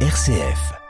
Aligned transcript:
RCF. 0.00 0.85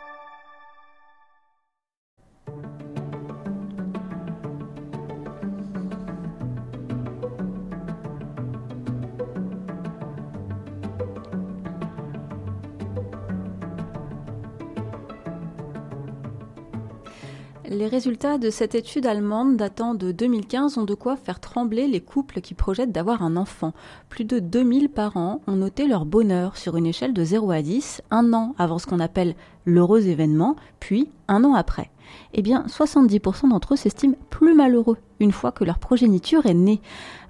Les 17.86 17.90
résultats 17.90 18.36
de 18.36 18.50
cette 18.50 18.74
étude 18.74 19.06
allemande 19.06 19.56
datant 19.56 19.94
de 19.94 20.10
2015 20.10 20.76
ont 20.76 20.82
de 20.82 20.94
quoi 20.94 21.16
faire 21.16 21.38
trembler 21.38 21.86
les 21.86 22.00
couples 22.00 22.40
qui 22.40 22.52
projettent 22.52 22.90
d'avoir 22.90 23.22
un 23.22 23.36
enfant. 23.36 23.74
Plus 24.08 24.24
de 24.24 24.40
2000 24.40 24.88
parents 24.88 25.40
ont 25.46 25.54
noté 25.54 25.86
leur 25.86 26.04
bonheur 26.04 26.56
sur 26.56 26.76
une 26.76 26.86
échelle 26.86 27.12
de 27.12 27.22
0 27.22 27.48
à 27.52 27.62
10, 27.62 28.02
un 28.10 28.32
an 28.32 28.56
avant 28.58 28.80
ce 28.80 28.88
qu'on 28.88 28.98
appelle 28.98 29.36
l'heureux 29.66 30.08
événement, 30.08 30.56
puis 30.80 31.08
un 31.28 31.44
an 31.44 31.54
après 31.54 31.92
eh 32.34 32.42
bien 32.42 32.64
70% 32.68 33.48
d'entre 33.48 33.74
eux 33.74 33.76
s'estiment 33.76 34.16
plus 34.30 34.54
malheureux 34.54 34.98
une 35.20 35.32
fois 35.32 35.52
que 35.52 35.64
leur 35.64 35.78
progéniture 35.78 36.46
est 36.46 36.54
née. 36.54 36.80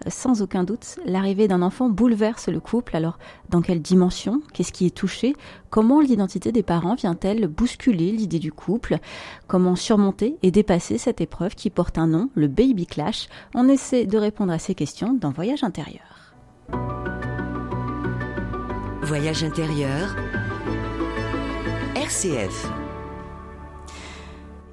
Euh, 0.06 0.10
sans 0.10 0.42
aucun 0.42 0.64
doute, 0.64 0.98
l'arrivée 1.04 1.48
d'un 1.48 1.62
enfant 1.62 1.88
bouleverse 1.88 2.48
le 2.48 2.60
couple. 2.60 2.96
Alors, 2.96 3.18
dans 3.50 3.62
quelle 3.62 3.80
dimension? 3.80 4.42
Qu'est-ce 4.52 4.72
qui 4.72 4.86
est 4.86 4.94
touché? 4.94 5.36
Comment 5.70 6.00
l'identité 6.00 6.52
des 6.52 6.62
parents 6.62 6.94
vient-elle 6.94 7.46
bousculer 7.46 8.12
l'idée 8.12 8.38
du 8.38 8.52
couple? 8.52 8.98
Comment 9.46 9.76
surmonter 9.76 10.36
et 10.42 10.50
dépasser 10.50 10.98
cette 10.98 11.20
épreuve 11.20 11.54
qui 11.54 11.70
porte 11.70 11.98
un 11.98 12.08
nom, 12.08 12.30
le 12.34 12.48
baby 12.48 12.86
clash? 12.86 13.28
On 13.54 13.68
essaie 13.68 14.06
de 14.06 14.18
répondre 14.18 14.52
à 14.52 14.58
ces 14.58 14.74
questions 14.74 15.12
dans 15.14 15.30
Voyage 15.30 15.64
intérieur. 15.64 16.34
Voyage 19.02 19.44
intérieur 19.44 20.16
RCF 21.94 22.85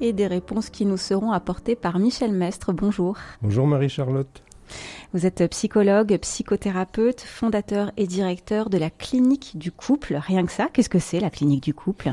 et 0.03 0.11
des 0.11 0.27
réponses 0.27 0.69
qui 0.69 0.85
nous 0.85 0.97
seront 0.97 1.31
apportées 1.31 1.77
par 1.77 1.97
Michel 1.97 2.33
Mestre. 2.33 2.73
Bonjour. 2.73 3.17
Bonjour 3.41 3.65
Marie-Charlotte. 3.65 4.43
Vous 5.13 5.25
êtes 5.25 5.47
psychologue, 5.49 6.17
psychothérapeute, 6.17 7.21
fondateur 7.21 7.91
et 7.95 8.05
directeur 8.05 8.69
de 8.69 8.77
la 8.77 8.89
clinique 8.89 9.57
du 9.57 9.71
couple. 9.71 10.15
Rien 10.15 10.45
que 10.45 10.51
ça, 10.51 10.67
qu'est-ce 10.73 10.89
que 10.89 10.99
c'est 10.99 11.21
la 11.21 11.29
clinique 11.29 11.63
du 11.63 11.73
couple? 11.73 12.11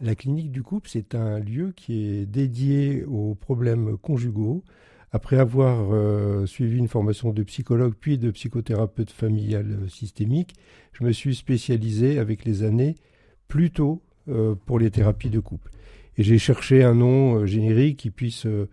La 0.00 0.14
clinique 0.14 0.50
du 0.50 0.62
couple, 0.62 0.88
c'est 0.88 1.14
un 1.14 1.38
lieu 1.40 1.74
qui 1.76 2.06
est 2.06 2.26
dédié 2.26 3.04
aux 3.04 3.34
problèmes 3.34 3.98
conjugaux. 3.98 4.64
Après 5.12 5.38
avoir 5.38 5.92
euh, 5.92 6.46
suivi 6.46 6.78
une 6.78 6.88
formation 6.88 7.32
de 7.32 7.42
psychologue 7.42 7.94
puis 8.00 8.16
de 8.16 8.30
psychothérapeute 8.30 9.10
familial 9.10 9.78
systémique, 9.88 10.54
je 10.92 11.04
me 11.04 11.12
suis 11.12 11.34
spécialisé 11.34 12.18
avec 12.18 12.46
les 12.46 12.62
années 12.62 12.94
plutôt 13.46 14.02
euh, 14.28 14.54
pour 14.54 14.78
les 14.78 14.90
thérapies 14.90 15.28
de 15.28 15.40
couple. 15.40 15.70
Et 16.16 16.22
j'ai 16.22 16.38
cherché 16.38 16.82
un 16.82 16.94
nom 16.94 17.36
euh, 17.36 17.46
générique 17.46 17.98
qui 17.98 18.10
puisse 18.10 18.46
euh, 18.46 18.68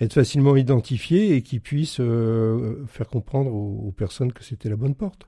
être 0.00 0.12
facilement 0.12 0.56
identifié 0.56 1.34
et 1.34 1.42
qui 1.42 1.58
puisse 1.58 1.98
euh, 2.00 2.84
faire 2.86 3.08
comprendre 3.08 3.52
aux, 3.52 3.92
personnes 3.92 4.32
que 4.32 4.44
c'était 4.44 4.68
la 4.68 4.76
bonne 4.76 4.94
porte. 4.94 5.26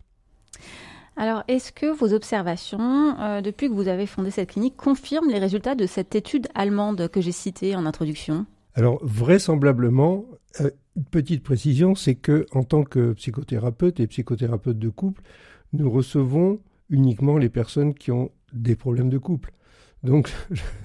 Alors, 1.17 1.43
est-ce 1.49 1.73
que 1.73 1.87
vos 1.87 2.13
observations, 2.13 3.41
depuis 3.43 3.69
que 3.69 3.73
vous 3.73 3.89
avez 3.89 4.07
fondé 4.07 4.31
cette 4.31 4.51
clinique, 4.51 4.77
confirment 4.77 5.31
les 5.31 5.41
résultats 5.41 5.75
de 5.75 5.85
cette 5.85 6.15
étude 6.15 6.47
allemande 6.55 7.09
que 7.09 7.21
j'ai 7.21 7.33
citée 7.33 7.75
en 7.75 7.87
introduction? 7.87 8.47
Alors, 8.75 9.01
vraisemblablement, 9.03 10.27
une 10.61 11.05
petite 11.11 11.43
précision, 11.43 11.97
c'est 11.97 12.15
que 12.15 12.47
en 12.53 12.63
tant 12.63 12.85
que 12.85 13.15
psychothérapeute 13.15 13.99
et 13.99 14.07
psychothérapeute 14.07 14.79
de 14.79 14.89
couple, 14.91 15.23
nous 15.73 15.91
recevons 15.91 16.61
uniquement 16.89 17.37
les 17.37 17.49
personnes 17.49 17.95
qui 17.95 18.13
ont 18.13 18.31
des 18.53 18.77
problèmes 18.77 19.11
de 19.11 19.19
couple. 19.19 19.53
Donc, 20.03 20.31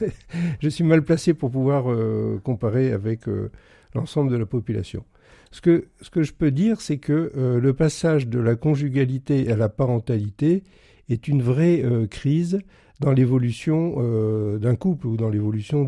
je 0.60 0.70
suis 0.70 0.84
mal 0.84 1.04
placé 1.04 1.34
pour 1.34 1.52
pouvoir 1.52 1.92
euh, 1.92 2.40
comparer 2.44 2.92
avec 2.92 3.28
euh, 3.28 3.52
l'ensemble 3.94 4.32
de 4.32 4.38
la 4.38 4.46
population. 4.46 5.06
Ce 5.52 5.62
que, 5.62 5.86
ce 6.02 6.10
que 6.10 6.24
je 6.24 6.34
peux 6.34 6.52
dire, 6.52 6.82
c'est 6.82 6.98
que 6.98 7.32
euh, 7.38 7.60
le 7.60 7.74
passage 7.74 8.28
de 8.28 8.40
la 8.40 8.56
conjugalité 8.56 9.52
à 9.52 9.56
la 9.56 9.70
parentalité 9.70 10.64
est 11.10 11.28
une 11.28 11.42
vraie 11.42 11.84
crise 12.10 12.60
dans 13.02 13.12
l'évolution 13.12 14.58
d'un 14.58 14.76
couple 14.76 15.08
ou 15.08 15.18
dans 15.18 15.30
l'évolution 15.30 15.86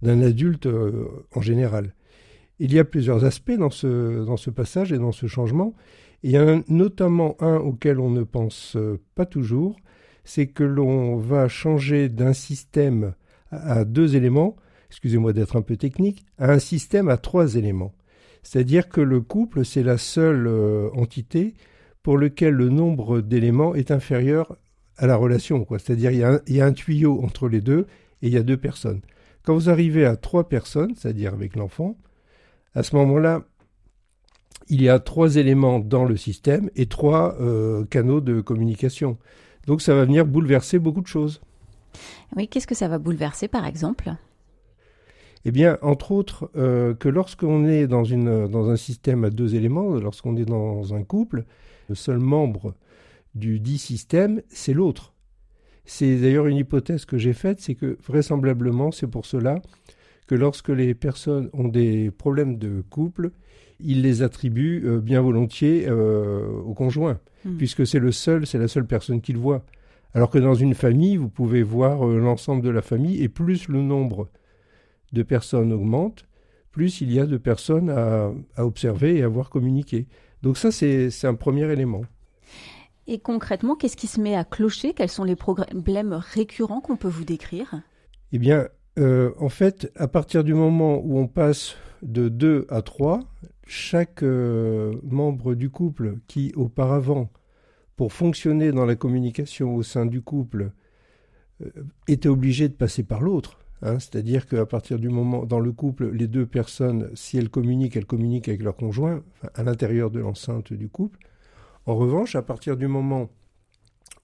d'un 0.00 0.22
adulte 0.22 0.66
en 1.34 1.42
général. 1.42 1.92
Il 2.58 2.72
y 2.72 2.78
a 2.78 2.84
plusieurs 2.84 3.26
aspects 3.26 3.52
dans 3.52 3.68
ce, 3.68 4.24
dans 4.24 4.38
ce 4.38 4.48
passage 4.48 4.90
et 4.90 4.96
dans 4.96 5.12
ce 5.12 5.26
changement. 5.26 5.74
a 6.24 6.62
notamment 6.68 7.36
un 7.40 7.56
auquel 7.56 8.00
on 8.00 8.08
ne 8.08 8.22
pense 8.22 8.78
pas 9.14 9.26
toujours, 9.26 9.76
c'est 10.24 10.46
que 10.46 10.64
l'on 10.64 11.16
va 11.16 11.48
changer 11.48 12.08
d'un 12.08 12.32
système 12.32 13.14
à 13.50 13.84
deux 13.84 14.16
éléments, 14.16 14.56
excusez-moi 14.90 15.32
d'être 15.32 15.56
un 15.56 15.62
peu 15.62 15.76
technique, 15.76 16.24
à 16.38 16.50
un 16.50 16.58
système 16.58 17.08
à 17.08 17.16
trois 17.16 17.56
éléments. 17.56 17.94
C'est-à-dire 18.42 18.88
que 18.88 19.00
le 19.00 19.20
couple, 19.20 19.64
c'est 19.64 19.82
la 19.82 19.98
seule 19.98 20.46
euh, 20.46 20.90
entité 20.94 21.54
pour 22.02 22.18
laquelle 22.18 22.54
le 22.54 22.68
nombre 22.68 23.20
d'éléments 23.20 23.74
est 23.74 23.90
inférieur 23.90 24.56
à 24.96 25.06
la 25.06 25.16
relation. 25.16 25.66
C'est-à-dire 25.70 26.10
il, 26.10 26.40
il 26.48 26.56
y, 26.56 26.60
a 26.60 26.66
un 26.66 26.72
tuyau 26.72 27.22
entre 27.22 27.48
les 27.48 27.60
deux 27.60 27.86
et 28.20 28.26
il 28.26 28.32
y 28.32 28.36
a 28.36 28.42
deux 28.42 28.56
personnes. 28.56 29.00
Quand 29.44 29.54
vous 29.54 29.70
arrivez 29.70 30.04
à 30.04 30.16
trois 30.16 30.48
personnes, 30.48 30.94
c'est-à-dire 30.96 31.34
avec 31.34 31.56
l'enfant, 31.56 31.96
à 32.74 32.82
ce 32.82 32.96
moment-là, 32.96 33.44
il 34.68 34.82
y 34.82 34.88
a 34.88 34.98
trois 34.98 35.36
éléments 35.36 35.80
dans 35.80 36.04
le 36.04 36.16
système 36.16 36.70
et 36.76 36.86
trois 36.86 37.36
euh, 37.40 37.84
canaux 37.84 38.20
de 38.20 38.40
communication. 38.40 39.18
Donc 39.66 39.82
ça 39.82 39.94
va 39.94 40.04
venir 40.04 40.26
bouleverser 40.26 40.78
beaucoup 40.78 41.00
de 41.00 41.06
choses. 41.06 41.40
Oui, 42.36 42.48
qu'est-ce 42.48 42.66
que 42.66 42.74
ça 42.74 42.88
va 42.88 42.98
bouleverser 42.98 43.48
par 43.48 43.66
exemple? 43.66 44.12
Eh 45.44 45.50
bien, 45.50 45.78
entre 45.82 46.12
autres, 46.12 46.50
euh, 46.56 46.94
que 46.94 47.08
lorsqu'on 47.08 47.66
est 47.66 47.86
dans, 47.88 48.04
une, 48.04 48.46
dans 48.46 48.70
un 48.70 48.76
système 48.76 49.24
à 49.24 49.30
deux 49.30 49.54
éléments, 49.56 49.94
lorsqu'on 49.96 50.36
est 50.36 50.44
dans 50.44 50.94
un 50.94 51.02
couple, 51.02 51.44
le 51.88 51.94
seul 51.94 52.18
membre 52.18 52.74
du 53.34 53.58
dit 53.58 53.78
système, 53.78 54.42
c'est 54.48 54.72
l'autre. 54.72 55.14
C'est 55.84 56.16
d'ailleurs 56.16 56.46
une 56.46 56.58
hypothèse 56.58 57.04
que 57.04 57.18
j'ai 57.18 57.32
faite, 57.32 57.60
c'est 57.60 57.74
que 57.74 57.98
vraisemblablement, 58.06 58.92
c'est 58.92 59.08
pour 59.08 59.26
cela 59.26 59.60
que 60.28 60.36
lorsque 60.36 60.68
les 60.68 60.94
personnes 60.94 61.50
ont 61.52 61.66
des 61.66 62.12
problèmes 62.12 62.56
de 62.56 62.84
couple, 62.88 63.32
ils 63.84 64.02
les 64.02 64.22
attribuent 64.22 64.82
euh, 64.84 65.00
bien 65.00 65.20
volontiers 65.20 65.86
euh, 65.88 66.46
au 66.64 66.74
conjoint. 66.74 67.18
Hmm. 67.44 67.56
puisque 67.56 67.86
c'est 67.86 67.98
le 67.98 68.12
seul, 68.12 68.46
c'est 68.46 68.58
la 68.58 68.68
seule 68.68 68.86
personne 68.86 69.20
qu'il 69.20 69.36
voit. 69.36 69.64
Alors 70.14 70.30
que 70.30 70.38
dans 70.38 70.54
une 70.54 70.74
famille, 70.74 71.16
vous 71.16 71.28
pouvez 71.28 71.62
voir 71.62 72.06
euh, 72.06 72.18
l'ensemble 72.18 72.62
de 72.62 72.70
la 72.70 72.82
famille, 72.82 73.22
et 73.22 73.28
plus 73.28 73.68
le 73.68 73.82
nombre 73.82 74.28
de 75.12 75.22
personnes 75.22 75.72
augmente, 75.72 76.26
plus 76.70 77.00
il 77.00 77.12
y 77.12 77.18
a 77.18 77.26
de 77.26 77.36
personnes 77.36 77.90
à, 77.90 78.32
observer 78.58 79.16
et 79.16 79.22
à 79.22 79.28
voir 79.28 79.50
communiquer. 79.50 80.06
Donc 80.42 80.56
ça, 80.56 80.70
c'est 80.70 81.24
un 81.24 81.34
premier 81.34 81.70
élément. 81.70 82.02
Et 83.06 83.18
concrètement, 83.18 83.74
qu'est-ce 83.74 83.96
qui 83.96 84.06
se 84.06 84.20
met 84.20 84.36
à 84.36 84.44
clocher? 84.44 84.94
Quels 84.94 85.10
sont 85.10 85.24
les 85.24 85.36
problèmes 85.36 86.12
récurrents 86.12 86.80
qu'on 86.80 86.96
peut 86.96 87.08
vous 87.08 87.24
décrire? 87.24 87.82
Eh 88.32 88.38
bien, 88.38 88.68
euh, 88.98 89.32
en 89.38 89.50
fait, 89.50 89.92
à 89.96 90.08
partir 90.08 90.44
du 90.44 90.54
moment 90.54 90.98
où 91.04 91.18
on 91.18 91.26
passe 91.26 91.76
de 92.02 92.28
2 92.28 92.66
à 92.70 92.80
3, 92.80 93.20
chaque 93.66 94.22
euh, 94.22 94.94
membre 95.02 95.54
du 95.54 95.70
couple 95.70 96.18
qui 96.26 96.52
auparavant, 96.56 97.30
pour 97.96 98.12
fonctionner 98.12 98.72
dans 98.72 98.86
la 98.86 98.96
communication 98.96 99.74
au 99.74 99.82
sein 99.82 100.06
du 100.06 100.22
couple, 100.22 100.72
euh, 101.62 101.70
était 102.08 102.28
obligé 102.28 102.68
de 102.68 102.74
passer 102.74 103.02
par 103.02 103.20
l'autre, 103.20 103.60
hein, 103.82 103.98
c'est-à-dire 103.98 104.46
qu'à 104.46 104.66
partir 104.66 104.98
du 104.98 105.08
moment, 105.08 105.44
dans 105.44 105.60
le 105.60 105.72
couple, 105.72 106.10
les 106.10 106.26
deux 106.26 106.46
personnes, 106.46 107.10
si 107.14 107.38
elles 107.38 107.50
communiquent, 107.50 107.96
elles 107.96 108.06
communiquent 108.06 108.48
avec 108.48 108.62
leur 108.62 108.76
conjoint, 108.76 109.22
à 109.54 109.62
l'intérieur 109.62 110.10
de 110.10 110.20
l'enceinte 110.20 110.72
du 110.72 110.88
couple. 110.88 111.18
En 111.86 111.96
revanche, 111.96 112.34
à 112.36 112.42
partir 112.42 112.76
du 112.76 112.86
moment 112.86 113.30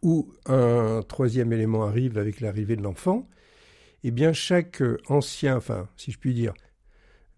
où 0.02 0.32
un 0.46 1.02
troisième 1.06 1.52
élément 1.52 1.84
arrive 1.84 2.18
avec 2.18 2.40
l'arrivée 2.40 2.76
de 2.76 2.82
l'enfant, 2.82 3.28
eh 4.04 4.10
bien 4.12 4.32
chaque 4.32 4.82
ancien, 5.08 5.56
enfin 5.56 5.88
si 5.96 6.12
je 6.12 6.18
puis 6.18 6.34
dire, 6.34 6.54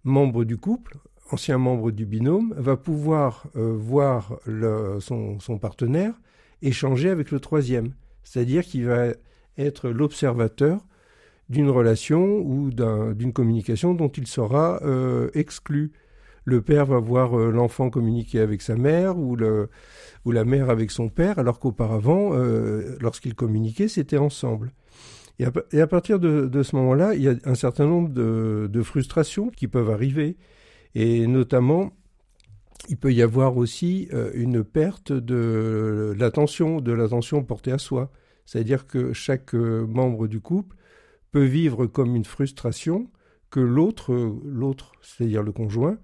membre 0.05 0.44
du 0.44 0.58
couple 0.58 0.99
ancien 1.32 1.59
membre 1.59 1.91
du 1.91 2.06
binôme, 2.06 2.55
va 2.56 2.77
pouvoir 2.77 3.47
euh, 3.56 3.73
voir 3.77 4.38
son, 5.00 5.59
partenaire 5.61 6.15
échanger 6.62 7.09
avec 7.09 7.31
le 7.31 7.41
troisième. 7.41 7.94
C'est-à-dire 8.23 8.65
qu'il 8.65 8.87
va 8.87 9.09
être 9.56 9.88
l'observateur 9.88 10.81
d'une 11.49 11.71
relation 11.71 12.38
ou 12.38 12.71
d'une 12.71 13.32
communication 13.32 13.94
dont 13.94 14.09
il 14.09 14.27
sera 14.27 14.81
euh, 14.82 15.31
exclu. 15.35 15.93
Le 16.44 16.62
père 16.62 16.87
va 16.87 16.99
voir 16.99 17.38
euh, 17.38 17.50
l'enfant 17.50 17.91
communiquer 17.91 18.41
avec 18.41 18.62
sa 18.62 18.76
mère 18.76 19.19
ou, 19.19 19.37
la 19.37 20.44
mère 20.44 20.71
avec 20.71 20.91
son 20.91 21.09
père, 21.09 21.38
alors 21.38 21.59
qu'auparavant, 21.59 22.33
lorsqu'ils 23.00 23.35
communiquaient, 23.35 23.88
c'était 23.88 24.19
ensemble. 24.19 24.73
Et 25.38 25.81
à, 25.81 25.87
partir 25.87 26.19
de, 26.21 26.62
ce 26.62 26.76
moment-là, 26.76 27.15
il 27.15 27.23
y 27.23 27.29
a 27.29 27.35
un 27.44 27.55
certain 27.55 27.87
nombre 27.87 28.11
de 28.11 28.83
frustrations 28.83 29.49
qui 29.49 29.67
peuvent 29.67 29.91
arriver. 29.91 30.37
Et 30.94 31.26
notamment, 31.26 31.92
il 32.88 32.96
peut 32.96 33.12
y 33.12 33.22
avoir 33.22 33.56
aussi 33.56 34.08
euh, 34.12 34.31
une 34.34 34.64
perte 34.64 35.12
de 35.12 36.14
l'attention, 36.16 36.81
de 36.81 36.92
l'attention 36.92 37.44
portée 37.44 37.72
à 37.72 37.78
soi. 37.78 38.10
C'est-à-dire 38.46 38.87
que 38.87 39.12
chaque 39.12 39.54
euh, 39.54 39.87
membre 39.87 40.26
du 40.26 40.40
couple 40.40 40.76
peut 41.31 41.44
vivre 41.44 41.87
comme 41.87 42.16
une 42.16 42.25
frustration 42.25 43.10
que 43.50 43.60
l'autre, 43.60 44.14
l'autre, 44.44 44.92
c'est-à-dire 45.02 45.42
le 45.42 45.52
conjoint, 45.52 45.98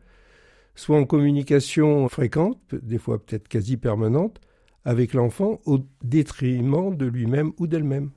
soit 0.75 0.99
en 0.99 1.05
communication 1.07 2.09
fréquente, 2.09 2.75
des 2.75 2.99
fois 2.99 3.25
peut-être 3.25 3.49
quasi 3.49 3.77
permanente, 3.77 4.41
avec 4.85 5.15
l'enfant 5.15 5.61
au 5.65 5.81
détriment 6.05 6.97
de 6.97 7.07
lui-même 7.07 7.53
ou 7.59 7.67
d'elle-même. 7.67 8.11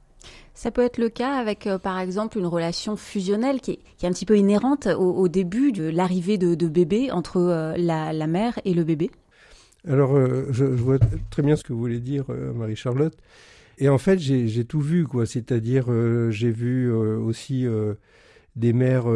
Ça 0.60 0.72
peut 0.72 0.82
être 0.82 0.98
le 0.98 1.08
cas 1.08 1.36
avec, 1.36 1.68
euh, 1.68 1.78
par 1.78 2.00
exemple, 2.00 2.38
une 2.38 2.46
relation 2.46 2.98
fusionnelle 2.98 3.62
qui 3.62 3.80
est, 4.02 4.06
un 4.06 4.12
petit 4.12 4.26
peu 4.26 4.38
inhérente 4.38 4.88
au, 4.88 5.30
début 5.30 5.72
de 5.72 5.86
l'arrivée 5.90 6.38
de, 6.38 6.68
bébé 6.68 7.12
entre 7.12 7.38
euh, 7.38 7.76
la, 7.78 8.28
mère 8.28 8.60
et 8.66 8.74
le 8.74 8.84
bébé. 8.84 9.10
Alors, 9.88 10.18
euh, 10.18 10.48
je, 10.52 10.66
vois 10.66 10.98
très 11.30 11.44
bien 11.44 11.56
ce 11.56 11.64
que 11.64 11.72
vous 11.72 11.80
voulez 11.80 12.02
dire, 12.02 12.26
Marie-Charlotte. 12.56 13.16
Et 13.78 13.88
en 13.88 13.98
fait, 13.98 14.20
j'ai 14.20 14.66
tout 14.66 14.82
vu, 14.82 15.08
quoi. 15.08 15.26
C'est-à-dire, 15.26 15.86
j'ai 16.32 16.52
vu 16.52 16.92
aussi 16.92 17.66
des 18.58 18.74
mères 18.74 19.08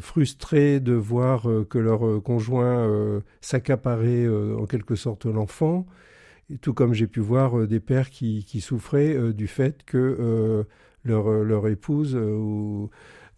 frustrées 0.00 0.80
de 0.80 0.94
voir 0.94 1.46
que 1.68 1.78
leur 1.78 2.20
conjoint 2.24 3.22
s'accaparait 3.40 4.26
en 4.28 4.66
quelque 4.66 4.96
sorte 4.96 5.26
l'enfant 5.26 5.86
tout 6.58 6.74
comme 6.74 6.94
j'ai 6.94 7.06
pu 7.06 7.20
voir 7.20 7.58
euh, 7.58 7.66
des 7.66 7.80
pères 7.80 8.10
qui, 8.10 8.60
souffraient 8.60 9.14
euh, 9.14 9.32
du 9.32 9.46
fait 9.46 9.84
que 9.84 9.98
euh, 9.98 10.64
leur, 11.04 11.68
épouse 11.68 12.18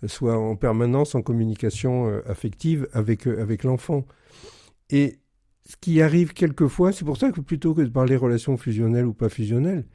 soit 0.06 0.36
en 0.36 0.56
permanence 0.56 1.14
en 1.14 1.22
communication 1.22 2.20
affective 2.26 2.88
avec, 2.92 3.28
avec 3.28 3.62
l'enfant. 3.62 4.04
Et 4.90 5.20
ce 5.64 5.76
qui 5.80 6.02
arrive 6.02 6.32
quelquefois, 6.32 6.90
c'est 6.90 7.04
pour 7.04 7.16
ça 7.16 7.30
que 7.30 7.40
plutôt 7.40 7.72
que 7.72 7.82
de 7.82 7.88
parler 7.88 8.16
relations 8.16 8.56
fusionnelles 8.56 9.06
ou 9.06 9.14
pas 9.14 9.28
fusionnelles, 9.28 9.86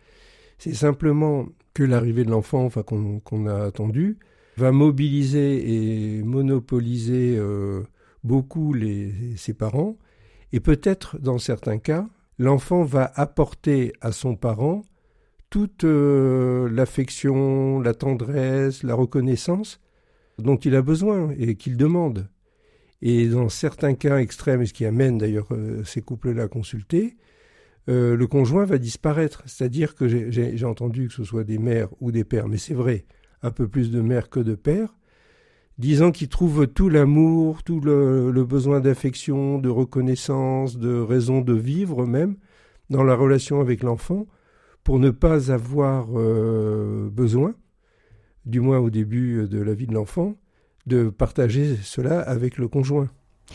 c'est 0.59 0.73
simplement 0.73 1.47
que 1.73 1.83
l'arrivée 1.83 2.23
de 2.23 2.31
l'enfant, 2.31 2.63
enfin 2.63 2.83
qu'on 2.83 3.47
a 3.47 3.65
attendu, 3.65 4.17
va 4.55 4.71
mobiliser 4.71 6.17
et 6.17 6.23
monopoliser 6.23 7.37
beaucoup 8.23 8.73
ses 9.35 9.53
parents, 9.53 9.97
et 10.53 10.61
peut-être 10.61 11.19
dans 11.19 11.37
certains 11.37 11.79
cas 11.79 12.07
l'enfant 12.37 12.83
va 12.83 13.11
apporter 13.15 13.93
à 14.01 14.11
son 14.11 14.35
parent 14.35 14.83
toute 15.49 15.83
euh, 15.83 16.69
l'affection, 16.69 17.79
la 17.79 17.93
tendresse, 17.93 18.83
la 18.83 18.95
reconnaissance 18.95 19.79
dont 20.37 20.57
il 20.57 20.75
a 20.75 20.81
besoin 20.81 21.31
et 21.37 21.55
qu'il 21.55 21.77
demande. 21.77 22.29
Et 23.01 23.27
dans 23.27 23.49
certains 23.49 23.93
cas 23.93 24.17
extrêmes, 24.17 24.65
ce 24.65 24.73
qui 24.73 24.85
amène 24.85 25.17
d'ailleurs 25.17 25.47
euh, 25.51 25.83
ces 25.83 26.01
couples-là 26.01 26.43
à 26.43 26.47
consulter, 26.47 27.17
euh, 27.89 28.15
le 28.15 28.27
conjoint 28.27 28.65
va 28.65 28.77
disparaître. 28.77 29.43
C'est-à-dire 29.45 29.95
que 29.95 30.07
j'ai 30.07 30.65
entendu 30.65 31.07
que 31.07 31.13
ce 31.13 31.23
soit 31.23 31.43
des 31.43 31.59
mères 31.59 31.89
ou 32.01 32.11
des 32.11 32.23
pères, 32.23 32.47
mais 32.47 32.57
c'est 32.57 32.73
vrai, 32.73 33.05
un 33.41 33.51
peu 33.51 33.67
plus 33.67 33.91
de 33.91 34.01
mères 34.01 34.29
que 34.29 34.39
de 34.39 34.55
pères, 34.55 34.95
disant 35.77 36.11
qu'ils 36.11 36.29
trouvent 36.29 36.67
tout 36.67 36.89
l'amour, 36.89 37.63
tout 37.63 37.79
le, 37.79 38.43
besoin 38.43 38.79
d'affection, 38.79 39.59
de 39.59 39.69
reconnaissance, 39.69 40.77
de 40.77 40.99
raison 40.99 41.41
de 41.41 41.53
vivre 41.53 42.05
même 42.05 42.35
dans 42.89 43.03
la 43.03 43.15
relation 43.15 43.59
avec 43.61 43.83
l'enfant, 43.83 44.27
pour 44.83 44.99
ne 44.99 45.09
pas 45.09 45.51
avoir 45.51 46.07
euh, 46.15 47.09
besoin, 47.09 47.53
du 48.45 48.61
moins 48.61 48.79
au 48.79 48.89
début 48.89 49.47
de 49.47 49.61
la 49.61 49.73
vie 49.73 49.87
de 49.87 49.93
l'enfant, 49.93 50.35
de 50.85 51.09
partager 51.09 51.75
cela 51.83 52.21
avec 52.21 52.57
le 52.57 52.67
conjoint. 52.67 53.09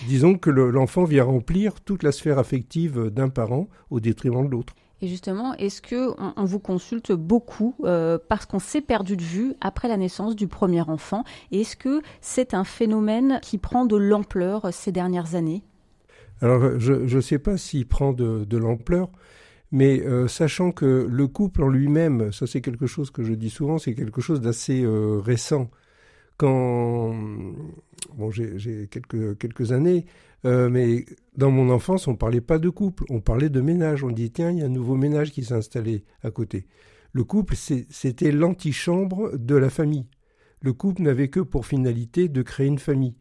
Disons 0.07 0.37
que 0.37 0.51
l'enfant 0.51 1.05
vient 1.05 1.25
remplir 1.25 1.81
toute 1.81 2.03
la 2.03 2.13
sphère 2.13 2.39
affective 2.39 3.09
d'un 3.09 3.29
parent 3.29 3.69
au 3.91 4.01
détriment 4.01 4.47
de 4.47 4.51
l'autre. 4.51 4.75
Et 5.03 5.09
justement, 5.09 5.55
est-ce 5.55 5.83
que 5.83 6.15
on, 6.37 6.45
vous 6.45 6.61
consulte 6.61 7.11
beaucoup 7.11 7.75
euh, 7.83 8.19
parce 8.29 8.47
qu'on 8.47 8.61
s'est 8.61 8.81
perdu 8.81 9.17
de 9.17 9.23
vue 9.23 9.55
après 9.61 9.89
la 9.89 9.97
naissance 9.97 10.37
du 10.37 10.47
premier 10.47 10.83
enfant? 10.83 11.25
Est-ce 11.51 11.75
que 11.75 12.03
c'est 12.21 12.55
un 12.55 12.63
phénomène 12.63 13.41
qui 13.43 13.59
prend 13.59 13.85
de 13.85 13.97
l'ampleur 13.97 14.73
ces 14.73 14.93
dernières 14.93 15.35
années? 15.35 15.65
Alors, 16.41 16.79
je 16.79 16.93
ne 16.93 17.21
sais 17.21 17.41
pas 17.41 17.57
s'il 17.57 17.87
prend 17.87 18.13
de, 18.13 18.57
l'ampleur, 18.57 19.11
mais 19.73 20.01
euh, 20.03 20.29
sachant 20.29 20.71
que 20.71 21.07
le 21.11 21.27
couple 21.27 21.65
en 21.65 21.69
lui-même, 21.69 22.31
ça 22.33 22.47
c'est 22.47 22.61
quelque 22.61 22.87
chose 22.87 23.11
que 23.11 23.25
je 23.25 23.35
dis 23.35 23.51
souvent, 23.51 23.79
c'est 23.79 23.95
quelque 23.95 24.21
chose 24.21 24.41
d'assez 24.41 24.83
euh, 24.85 25.19
récent. 25.19 25.69
Quand 26.37 27.13
bon, 28.17 28.31
j'ai 28.31 28.89
quelques 28.89 29.73
années, 29.73 30.07
euh, 30.45 30.69
mais 30.69 31.05
dans 31.37 31.51
mon 31.51 31.71
enfance, 31.71 32.09
on 32.09 32.13
ne 32.13 32.17
parlait 32.17 32.41
pas 32.41 32.59
de 32.59 32.69
couple, 32.69 33.05
on 33.11 33.21
parlait 33.21 33.49
de 33.49 33.61
ménage. 33.61 34.05
On 34.05 34.11
dit 34.11 34.31
tiens, 34.31 34.51
il 34.51 34.59
y 34.59 34.63
a 34.63 34.67
un 34.67 34.71
nouveau 34.71 34.97
ménage 34.97 35.31
qui 35.31 35.45
s'est 35.45 35.55
installé 35.55 36.05
à 36.23 36.31
côté. 36.31 36.67
Le 37.13 37.25
couple, 37.25 37.55
c'était 37.57 38.33
l'antichambre 38.33 39.39
de 39.39 39.55
la 39.55 39.71
famille. 39.71 40.07
Le 40.61 40.73
couple 40.73 41.03
n'avait 41.03 41.29
que 41.29 41.41
pour 41.41 41.67
finalité 41.67 42.29
de 42.29 42.43
créer 42.43 42.67
une 42.67 42.79
famille. 42.79 43.17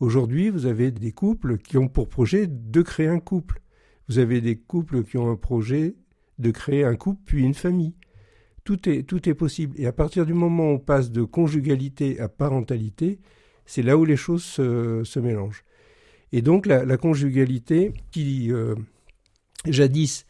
Aujourd'hui, 0.00 0.50
vous 0.50 0.66
avez 0.66 0.90
des 0.90 1.12
couples 1.12 1.58
qui 1.58 1.78
ont 1.78 1.88
pour 1.88 2.08
projet 2.08 2.46
de 2.46 2.82
créer 2.82 3.06
un 3.06 3.20
couple. 3.20 3.62
Vous 4.08 4.18
avez 4.18 4.40
des 4.40 4.56
couples 4.56 5.04
qui 5.04 5.16
ont 5.18 5.30
un 5.30 5.36
projet 5.36 5.96
de 6.38 6.50
créer 6.50 6.84
un 6.84 6.96
couple 6.96 7.20
puis 7.24 7.44
une 7.44 7.54
famille. 7.54 7.94
Tout 8.64 8.88
est, 8.88 9.04
tout 9.04 9.28
est 9.28 9.34
possible. 9.34 9.74
Et 9.80 9.86
à 9.86 9.92
partir 9.92 10.26
du 10.26 10.34
moment 10.34 10.70
où 10.70 10.74
on 10.74 10.78
passe 10.78 11.10
de 11.12 11.22
conjugalité 11.22 12.18
à 12.20 12.28
parentalité, 12.28 13.20
c'est 13.64 13.82
là 13.82 13.96
où 13.96 14.04
les 14.04 14.16
choses 14.16 14.42
se 14.42 15.18
mélangent. 15.18 15.64
Et 16.32 16.42
donc 16.42 16.66
la, 16.66 16.96
conjugalité, 16.96 17.92
qui 18.10 18.52
euh, 18.52 18.74
jadis 19.66 20.26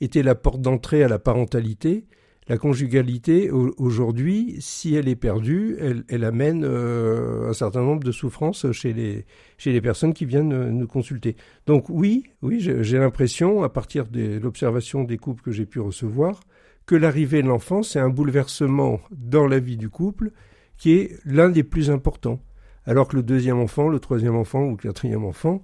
était 0.00 0.22
la 0.22 0.34
porte 0.34 0.60
d'entrée 0.60 1.02
à 1.02 1.08
la 1.08 1.18
parentalité, 1.18 2.06
la 2.48 2.56
conjugalité, 2.56 3.50
aujourd'hui, 3.50 4.56
si 4.60 4.94
elle 4.94 5.06
est 5.06 5.16
perdue, 5.16 5.76
elle, 6.08 6.24
amène 6.24 6.64
euh, 6.64 7.50
un 7.50 7.52
certain 7.52 7.82
nombre 7.82 8.02
de 8.02 8.10
souffrances 8.10 8.72
chez 8.72 8.94
les, 8.94 9.26
chez 9.58 9.70
les 9.70 9.82
personnes 9.82 10.14
qui 10.14 10.24
viennent 10.24 10.54
euh, 10.54 10.70
nous 10.70 10.86
consulter. 10.86 11.36
Donc 11.66 11.90
oui, 11.90 12.24
oui, 12.40 12.58
j'ai 12.58 12.98
l'impression, 12.98 13.62
à 13.64 13.68
partir 13.68 14.06
de 14.06 14.38
l'observation 14.38 15.04
des 15.04 15.18
couples 15.18 15.42
que 15.42 15.50
j'ai 15.50 15.66
pu 15.66 15.78
recevoir, 15.78 16.40
que 16.86 16.94
l'arrivée 16.94 17.42
de 17.42 17.48
l'enfant, 17.48 17.82
c'est 17.82 18.00
un 18.00 18.08
bouleversement 18.08 19.00
dans 19.10 19.46
la 19.46 19.58
vie 19.58 19.76
du 19.76 19.90
couple 19.90 20.30
qui 20.78 20.92
est 20.92 21.18
l'un 21.26 21.50
des 21.50 21.64
plus 21.64 21.90
importants 21.90 22.40
alors 22.88 23.06
que 23.06 23.16
le 23.16 23.22
deuxième 23.22 23.58
enfant, 23.58 23.88
le 23.88 24.00
troisième 24.00 24.34
enfant 24.34 24.62
ou 24.62 24.70
le 24.70 24.76
quatrième 24.76 25.24
enfant 25.24 25.62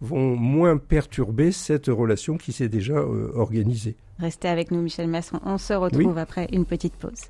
vont 0.00 0.34
moins 0.34 0.78
perturber 0.78 1.52
cette 1.52 1.86
relation 1.86 2.38
qui 2.38 2.52
s'est 2.52 2.70
déjà 2.70 2.94
euh, 2.94 3.30
organisée. 3.36 3.96
Restez 4.18 4.48
avec 4.48 4.70
nous, 4.70 4.80
Michel 4.80 5.06
Masson. 5.06 5.38
On 5.44 5.58
se 5.58 5.74
retrouve 5.74 6.16
après 6.16 6.48
une 6.50 6.64
petite 6.64 6.94
pause. 6.94 7.28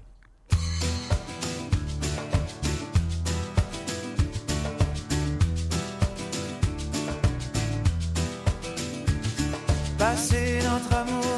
Passez 9.98 10.58
notre 10.64 10.94
amour 10.94 11.31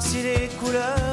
si 0.00 0.22
les 0.22 0.48
couleurs 0.60 1.10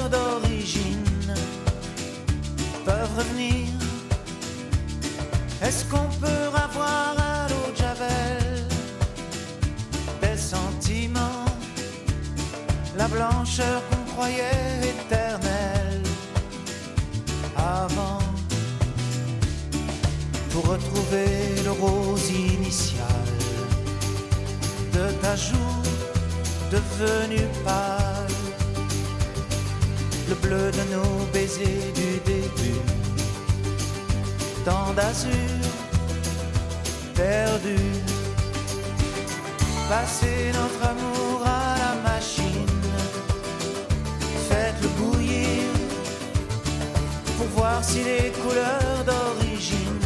Est-ce 5.68 5.84
qu'on 5.86 6.08
peut 6.22 6.48
avoir 6.54 7.16
à 7.18 7.48
l'eau 7.50 7.72
de 7.72 7.78
Javel 7.78 8.66
des 10.22 10.38
sentiments, 10.38 11.46
la 12.98 13.08
blancheur 13.08 13.82
qu'on 13.90 14.12
croyait 14.14 14.80
éternelle 14.84 16.04
avant 17.58 18.20
pour 20.52 20.68
retrouver 20.68 21.28
le 21.66 21.72
rose 21.72 22.30
initial 22.30 23.26
de 24.94 25.12
ta 25.22 25.36
joue 25.36 25.84
devenu 26.72 27.42
pâle, 27.66 28.17
le 30.30 30.36
bleu 30.36 30.72
de 30.72 30.84
nos 30.94 31.26
baisers 31.34 31.92
du 31.96 32.10
début 32.32 32.82
tant 34.66 34.92
d'azur 34.94 35.32
perdu. 37.16 37.78
Passez 39.90 40.52
notre 40.60 40.82
amour 40.94 41.42
à 41.46 41.76
la 41.84 41.94
machine, 42.10 42.76
faites-le 44.50 44.90
bouillir 45.00 45.64
pour 47.38 47.48
voir 47.58 47.78
si 47.82 48.00
les 48.04 48.32
couleurs 48.42 49.02
d'origine 49.10 50.00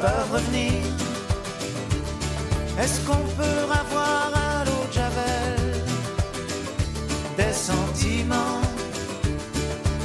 peuvent 0.00 0.32
revenir. 0.32 0.80
Est-ce 2.80 2.98
qu'on 3.06 3.24
peut 3.38 3.62
avoir 3.82 4.17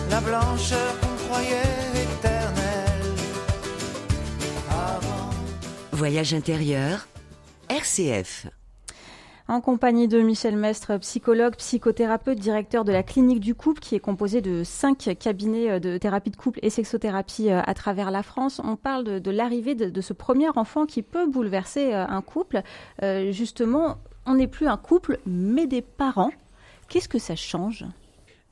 la 0.10 0.22
blancheur 0.22 1.00
qu'on 1.00 1.26
croyait 1.26 1.84
Voyage 6.04 6.34
intérieur, 6.34 7.08
RCF. 7.70 8.48
En 9.48 9.62
compagnie 9.62 10.10
de 10.10 10.20
Michel 10.22 10.58
Mestre, 10.58 10.98
psychologue, 10.98 11.56
psychothérapeute, 11.56 12.40
directeur 12.40 12.84
de 12.84 12.92
la 12.92 13.04
clinique 13.04 13.40
du 13.40 13.56
couple, 13.56 13.80
qui 13.80 13.96
est 13.96 14.00
composé 14.00 14.42
de 14.42 14.64
cinq 14.66 15.16
cabinets 15.18 15.70
euh, 15.70 15.80
de 15.80 15.98
thérapie 15.98 16.30
de 16.30 16.36
couple 16.36 16.60
et 16.62 16.70
sexothérapie 16.70 17.52
euh, 17.52 17.62
à 17.66 17.74
travers 17.74 18.12
la 18.12 18.22
France. 18.22 18.60
On 18.64 18.76
parle 18.76 19.22
de, 19.22 19.32
l'arrivée 19.32 19.76
de, 19.76 20.02
ce 20.02 20.12
premier 20.12 20.50
enfant 20.50 20.86
qui 20.86 21.04
peut 21.04 21.26
bouleverser 21.26 21.94
euh, 21.94 22.06
un 22.06 22.22
couple. 22.22 22.64
justement, 23.32 23.98
on 24.26 24.36
n'est 24.36 24.48
plus 24.48 24.68
un 24.68 24.78
couple, 24.78 25.20
mais 25.26 25.68
des 25.68 25.82
parents. 25.82 26.32
Qu'est-ce 26.90 27.08
que 27.08 27.20
ça 27.20 27.38
change? 27.38 27.86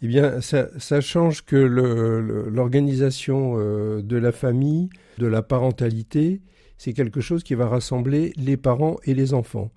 Eh 0.02 0.08
bien, 0.08 0.42
ça, 0.42 1.02
change 1.02 1.46
que 1.46 1.56
l'organisation 1.56 3.58
de 3.58 4.18
la 4.18 4.32
famille, 4.32 4.90
de 5.20 5.28
la 5.28 5.44
parentalité, 5.44 6.42
c'est 6.78 6.94
quelque 6.94 7.22
chose 7.22 7.44
qui 7.44 7.54
va 7.54 7.68
rassembler 7.68 8.34
les 8.38 8.58
parents 8.58 8.98
et 9.04 9.14
les 9.14 9.36
enfants. 9.36 9.72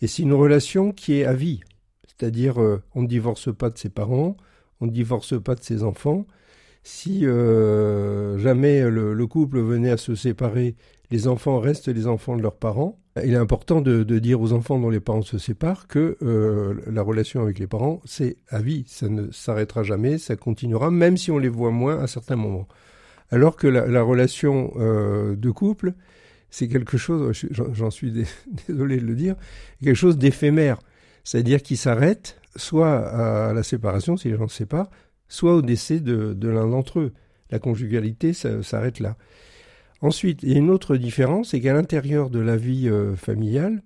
Et 0.00 0.06
c'est 0.06 0.22
une 0.22 0.32
relation 0.32 0.92
qui 0.92 1.14
est 1.14 1.24
à 1.24 1.34
vie. 1.34 1.60
C'est-à-dire, 2.06 2.60
euh, 2.60 2.82
on 2.94 3.02
ne 3.02 3.06
divorce 3.06 3.54
pas 3.54 3.68
de 3.68 3.76
ses 3.76 3.90
parents, 3.90 4.36
on 4.80 4.86
ne 4.86 4.90
divorce 4.90 5.38
pas 5.38 5.54
de 5.54 5.62
ses 5.62 5.82
enfants. 5.82 6.26
Si 6.82 7.26
euh, 7.26 8.38
jamais 8.38 8.88
le, 8.88 9.26
couple 9.26 9.60
venait 9.60 9.90
à 9.90 9.96
se 9.96 10.14
séparer, 10.14 10.76
les 11.10 11.28
enfants 11.28 11.60
restent 11.60 11.88
les 11.88 12.06
enfants 12.06 12.36
de 12.36 12.42
leurs 12.42 12.56
parents. 12.56 12.98
Il 13.24 13.32
est 13.32 13.36
important 13.36 13.80
de, 13.80 14.02
dire 14.18 14.40
aux 14.40 14.52
enfants 14.52 14.78
dont 14.78 14.90
les 14.90 15.00
parents 15.00 15.22
se 15.22 15.38
séparent 15.38 15.86
que 15.86 16.18
euh, 16.22 16.74
la 16.86 17.02
relation 17.02 17.42
avec 17.42 17.58
les 17.58 17.66
parents, 17.66 18.02
c'est 18.04 18.36
à 18.48 18.60
vie. 18.60 18.84
Ça 18.86 19.08
ne 19.08 19.30
s'arrêtera 19.30 19.82
jamais, 19.82 20.18
ça 20.18 20.36
continuera, 20.36 20.90
même 20.90 21.16
si 21.16 21.30
on 21.30 21.38
les 21.38 21.48
voit 21.48 21.70
moins 21.70 21.98
à 22.02 22.06
certains 22.06 22.36
moments. 22.36 22.68
Alors 23.30 23.56
que 23.56 23.66
la, 23.66 24.02
relation 24.02 24.72
de 24.76 25.50
couple, 25.50 25.94
c'est 26.50 26.68
quelque 26.68 26.96
chose, 26.96 27.32
j'en 27.50 27.90
suis 27.90 28.12
désolé 28.68 28.98
de 28.98 29.06
le 29.06 29.14
dire, 29.14 29.34
quelque 29.82 29.94
chose 29.94 30.16
d'éphémère. 30.18 30.78
C'est-à-dire 31.24 31.62
qui 31.62 31.76
s'arrête 31.76 32.38
soit 32.56 32.98
à 32.98 33.52
la 33.52 33.62
séparation, 33.62 34.16
si 34.16 34.30
les 34.30 34.36
gens 34.36 34.48
se 34.48 34.56
séparent, 34.56 34.90
soit 35.28 35.54
au 35.54 35.62
décès 35.62 36.00
de, 36.00 36.48
l'un 36.48 36.68
d'entre 36.68 37.00
eux. 37.00 37.12
La 37.50 37.58
conjugalité 37.58 38.32
s'arrête 38.32 39.00
là. 39.00 39.16
Ensuite, 40.02 40.42
il 40.42 40.52
y 40.52 40.54
a 40.54 40.58
une 40.58 40.70
autre 40.70 40.96
différence, 40.96 41.50
c'est 41.50 41.60
qu'à 41.60 41.72
l'intérieur 41.72 42.30
de 42.30 42.38
la 42.38 42.56
vie 42.56 42.88
euh, 42.88 43.16
familiale, 43.16 43.82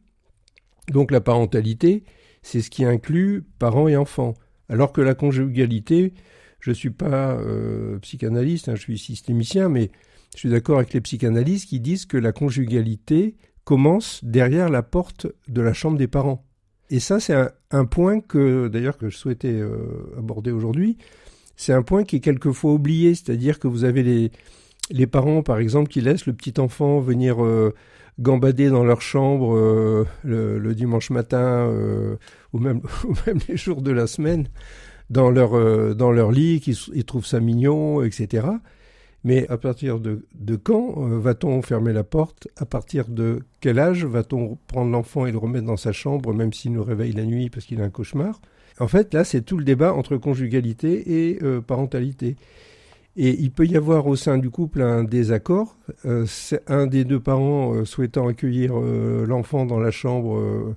donc 0.88 1.11
la 1.11 1.21
parentalité, 1.21 2.05
c'est 2.43 2.62
ce 2.62 2.71
qui 2.71 2.85
inclut 2.85 3.45
parents 3.59 3.88
et 3.88 3.97
enfants. 3.97 4.35
Alors 4.69 4.93
que 4.93 5.00
la 5.00 5.14
conjugalité, 5.14 6.14
je 6.59 6.71
ne 6.71 6.75
suis 6.75 6.90
pas 6.90 7.35
euh, 7.35 7.99
psychanalyste, 7.99 8.69
hein, 8.69 8.75
je 8.75 8.81
suis 8.81 8.99
systémicien, 8.99 9.69
mais 9.69 9.90
je 10.35 10.40
suis 10.40 10.50
d'accord 10.50 10.79
avec 10.79 10.93
les 10.93 11.00
psychanalystes 11.00 11.69
qui 11.69 11.81
disent 11.81 12.07
que 12.07 12.17
la 12.17 12.33
conjugalité 12.33 13.37
commence 13.64 14.21
derrière 14.25 14.69
la 14.69 14.83
porte 14.83 15.26
de 15.49 15.61
la 15.61 15.73
chambre 15.73 15.99
des 15.99 16.09
parents. 16.09 16.45
Et 16.90 16.99
ça, 16.99 17.21
c'est 17.21 17.37
un, 17.71 17.85
point 17.85 18.21
que, 18.21 18.67
d'ailleurs, 18.67 18.99
que 18.99 19.11
je 19.11 19.17
souhaitais 19.17 19.52
euh, 19.52 20.12
aborder 20.19 20.50
aujourd'hui. 20.50 20.99
C'est 21.57 21.73
un 21.73 21.83
point 21.83 22.02
qui 22.02 22.17
est 22.17 22.21
quelquefois 22.21 22.73
oublié, 22.73 23.14
c'est-à-dire 23.14 23.61
que 23.61 23.69
vous 23.69 23.85
avez 23.85 24.02
les, 24.02 24.33
les 24.90 25.06
parents, 25.06 25.42
par 25.42 25.59
exemple, 25.59 25.88
qui 25.88 26.00
laissent 26.00 26.26
le 26.26 26.32
petit 26.32 26.61
enfant 26.61 27.00
venir 27.00 27.44
euh, 27.44 27.75
gambader 28.18 28.68
dans 28.68 28.85
leur 28.85 29.02
chambre 29.02 29.56
euh, 29.56 30.04
le, 30.25 30.75
dimanche 30.75 31.11
matin 31.11 31.70
ou, 32.52 32.59
même, 32.59 32.80
ou 33.04 33.14
même 33.26 33.38
les 33.49 33.56
jours 33.56 33.82
de 33.82 33.90
la 33.90 34.06
semaine 34.06 34.49
dans 35.09 35.30
leur, 35.30 35.94
dans 35.97 36.12
leur 36.12 36.30
lit, 36.30 36.61
qui, 36.61 36.78
ils 36.94 37.04
trouvent 37.04 37.26
ça 37.26 37.40
mignon, 37.40 38.02
etc. 38.02 38.47
Mais 39.23 39.47
à 39.49 39.59
partir 39.59 40.00
de, 40.00 40.25
quand 40.62 40.94
euh, 40.97 41.18
va-t-on 41.18 41.61
fermer 41.62 41.92
la 41.92 42.04
porte? 42.04 42.49
À 42.56 42.64
partir 42.64 43.09
de 43.09 43.40
quel 43.61 43.78
âge 43.78 44.04
va-t-on 44.04 44.56
prendre 44.66 44.90
l'enfant 44.90 45.26
et 45.26 45.32
le 45.32 45.38
remettre 45.38 45.66
dans 45.66 45.76
sa 45.76 45.92
chambre, 45.92 46.32
même 46.32 46.52
s'il 46.52 46.73
nous 46.73 46.82
réveille 46.82 47.12
la 47.12 47.25
nuit 47.25 47.50
parce 47.50 47.66
qu'il 47.66 47.80
a 47.82 47.85
un 47.85 47.90
cauchemar? 47.90 48.40
En 48.78 48.88
fait, 48.88 49.12
là, 49.12 49.25
c'est 49.25 49.42
tout 49.42 49.59
le 49.59 49.64
débat 49.64 49.92
entre 49.92 50.16
conjugalité 50.16 51.28
et 51.28 51.38
euh, 51.42 51.61
parentalité. 51.61 52.37
Et 53.17 53.31
il 53.40 53.50
peut 53.50 53.67
y 53.67 53.76
avoir 53.76 54.07
au 54.07 54.17
sein 54.17 54.38
du 54.38 54.50
couple 54.50 54.83
un 54.83 55.05
désaccord. 55.05 55.76
Euh, 56.05 56.26
un 56.67 56.87
des 56.87 57.05
deux 57.05 57.21
parents 57.21 57.85
souhaitant 57.85 58.29
accueillir 58.29 58.75
l'enfant 58.75 59.67
dans 59.67 59.81
la 59.81 59.90
chambre 59.90 60.76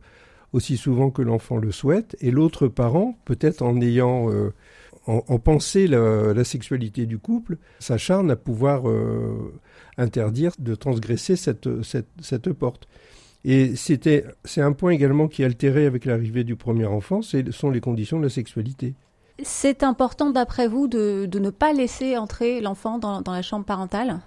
aussi 0.51 0.77
souvent 0.77 1.09
que 1.09 1.21
l'enfant 1.21 1.57
le 1.57 1.71
souhaite, 1.71 2.15
et 2.21 2.29
l'autre 2.29 2.67
parent, 2.67 3.17
peut-être 3.25 3.63
en 3.63 3.81
ayant 3.81 4.29
en, 5.07 5.39
la, 6.35 6.43
sexualité 6.43 7.05
du 7.05 7.17
couple, 7.17 7.57
s'acharne 7.79 8.31
à 8.31 8.35
pouvoir 8.35 8.87
euh, 8.89 9.53
interdire 9.97 10.51
de 10.59 10.75
transgresser 10.75 11.35
cette 11.35 12.53
porte. 12.53 12.87
Et 13.45 13.75
c'était, 13.75 14.25
c'est 14.45 14.61
un 14.61 14.71
point 14.71 14.91
également 14.91 15.27
qui 15.27 15.41
est 15.41 15.45
altéré 15.45 15.85
avec 15.85 16.05
l'arrivée 16.05 16.45
du 16.45 16.55
premier 16.55 16.85
enfant, 16.85 17.21
ce 17.21 17.51
sont 17.51 17.69
les 17.69 17.81
conditions 17.81 18.17
de 18.17 18.23
la 18.23 18.29
sexualité. 18.29 18.95
C'est 19.41 19.83
important, 19.83 20.29
d'après 20.29 20.67
vous, 20.67 20.87
de, 20.87 21.27
ne 21.33 21.49
pas 21.49 21.73
laisser 21.73 22.17
entrer 22.17 22.61
l'enfant 22.61 22.99
dans, 22.99 23.23
la 23.25 23.41
chambre 23.41 23.65
parentale? 23.65 24.19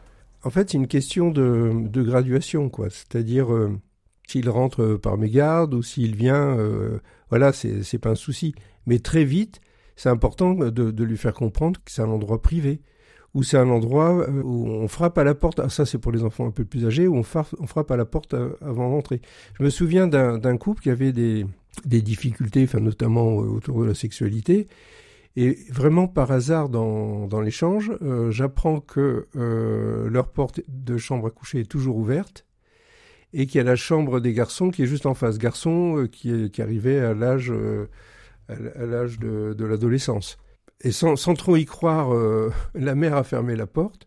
En 0.43 0.51
fait, 0.51 0.71
c'est 0.71 0.79
une 0.79 0.89
question 0.89 1.31
de, 1.31 2.03
graduation, 2.03 2.69
quoi. 2.69 2.91
C'est-à-dire, 2.91 3.53
euh, 3.53 3.79
s'il 4.27 4.51
rentre 4.51 4.97
par 4.97 5.17
mégarde 5.17 5.75
ou 5.75 5.83
s'il 5.83 6.17
vient, 6.17 6.59
euh, 6.59 6.99
voilà, 7.31 7.53
c'est, 7.53 7.99
pas 7.99 8.11
un 8.11 8.17
souci. 8.17 8.55
Mais 8.87 8.99
très 8.99 9.25
vite, 9.25 9.61
c'est 9.97 10.09
important 10.09 10.55
de, 10.55 11.05
lui 11.05 11.17
faire 11.17 11.35
comprendre 11.35 11.81
que 11.85 11.91
c'est 11.91 12.03
un 12.03 12.11
endroit 12.11 12.43
privé, 12.43 12.81
ou 13.35 13.43
c'est 13.43 13.59
un 13.59 13.69
endroit 13.69 14.29
euh, 14.29 14.43
où 14.43 14.67
on 14.67 14.89
frappe 14.89 15.19
à 15.19 15.25
la 15.25 15.35
porte. 15.35 15.61
Ah, 15.61 15.69
ça, 15.69 15.87
c'est 15.87 15.99
pour 15.99 16.13
les 16.13 16.25
enfants 16.25 16.47
un 16.47 16.51
peu 16.51 16.65
plus 16.65 16.87
âgés, 16.87 17.07
où 17.07 17.17
on, 17.17 17.23
frappe, 17.23 17.91
à 17.91 17.97
la 17.97 18.05
porte 18.05 18.35
euh, 18.35 18.51
avant 18.61 18.91
d'entrer. 18.91 19.21
Je 19.59 19.65
me 19.65 19.71
souviens 19.71 20.07
d'un 20.07 20.57
couple 20.57 20.83
qui 20.83 20.91
avait 20.91 21.13
des, 21.13 21.47
difficultés, 21.85 22.65
enfin, 22.65 22.81
notamment 22.81 23.41
euh, 23.41 23.47
autour 23.47 23.81
de 23.81 23.87
la 23.87 23.95
sexualité. 23.95 24.69
Et 25.37 25.59
vraiment 25.71 26.09
par 26.09 26.33
hasard 26.33 26.71
dans, 26.71 27.41
l'échange, 27.43 27.93
j'apprends 28.31 28.81
que 28.81 29.27
leur 29.35 30.31
porte 30.31 30.63
de 30.67 30.97
chambre 30.97 31.27
à 31.27 31.31
coucher 31.31 31.61
est 31.61 31.71
toujours 31.71 31.99
ouverte 31.99 32.47
et 33.35 33.47
qu'il 33.47 33.59
y 33.59 33.61
a 33.61 33.65
la 33.65 33.77
chambre 33.77 34.21
des 34.21 34.33
garçons 34.33 34.71
qui 34.71 34.83
est 34.83 34.87
juste 34.87 35.05
en 35.05 35.13
face. 35.13 35.37
Garçon 35.37 36.09
qui, 36.11 36.51
qui 36.51 36.63
arrivait 36.63 37.01
à 37.01 37.13
l'âge 37.13 37.51
de, 37.51 37.89
l'adolescence. 39.59 40.39
Et 40.81 40.93
sans, 40.93 41.17
trop 41.35 41.57
y 41.57 41.65
croire, 41.65 42.15
euh, 42.15 42.53
la 42.75 42.95
mère 42.95 43.17
a 43.17 43.25
fermé 43.25 43.57
la 43.57 43.67
porte. 43.67 44.07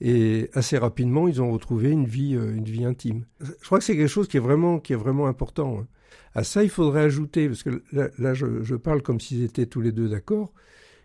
Et 0.00 0.50
assez 0.54 0.78
rapidement, 0.78 1.28
ils 1.28 1.40
ont 1.40 1.52
retrouvé 1.52 1.90
une 1.90 2.06
vie, 2.06 2.34
euh, 2.34 2.86
intime. 2.86 3.24
Je 3.40 3.64
crois 3.64 3.78
que 3.78 3.84
c'est 3.84 3.96
quelque 3.96 4.08
chose 4.08 4.26
qui 4.26 4.36
est 4.36 4.40
vraiment, 4.40 4.80
qui 4.80 4.92
est 4.92 4.96
vraiment 4.96 5.26
important. 5.26 5.86
À 6.34 6.44
ça, 6.44 6.62
il 6.62 6.70
faudrait 6.70 7.02
ajouter, 7.02 7.48
parce 7.48 7.62
que 7.62 7.82
là, 7.92 8.34
je, 8.34 8.74
parle 8.74 9.02
comme 9.02 9.20
s'ils 9.20 9.44
étaient 9.44 9.66
tous 9.66 9.80
les 9.80 9.92
deux 9.92 10.08
d'accord, 10.08 10.50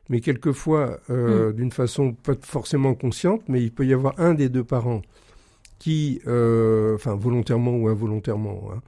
mais 0.10 0.22
quelquefois, 0.22 1.00
euh, 1.10 1.50
mm. 1.50 1.54
d'une 1.54 1.72
façon 1.72 2.14
pas 2.14 2.34
forcément 2.42 2.94
consciente, 2.96 3.42
mais 3.48 3.62
il 3.62 3.72
peut 3.72 3.86
y 3.86 3.94
avoir 3.94 4.20
un 4.20 4.34
des 4.34 4.50
deux 4.50 4.64
parents 4.64 5.02
qui, 5.80 6.22
enfin 6.26 7.16
volontairement 7.16 7.76
ou 7.76 7.88
involontairement, 7.88 8.72
hein, 8.74 8.82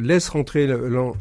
laisse 0.00 0.28
rentrer 0.28 0.68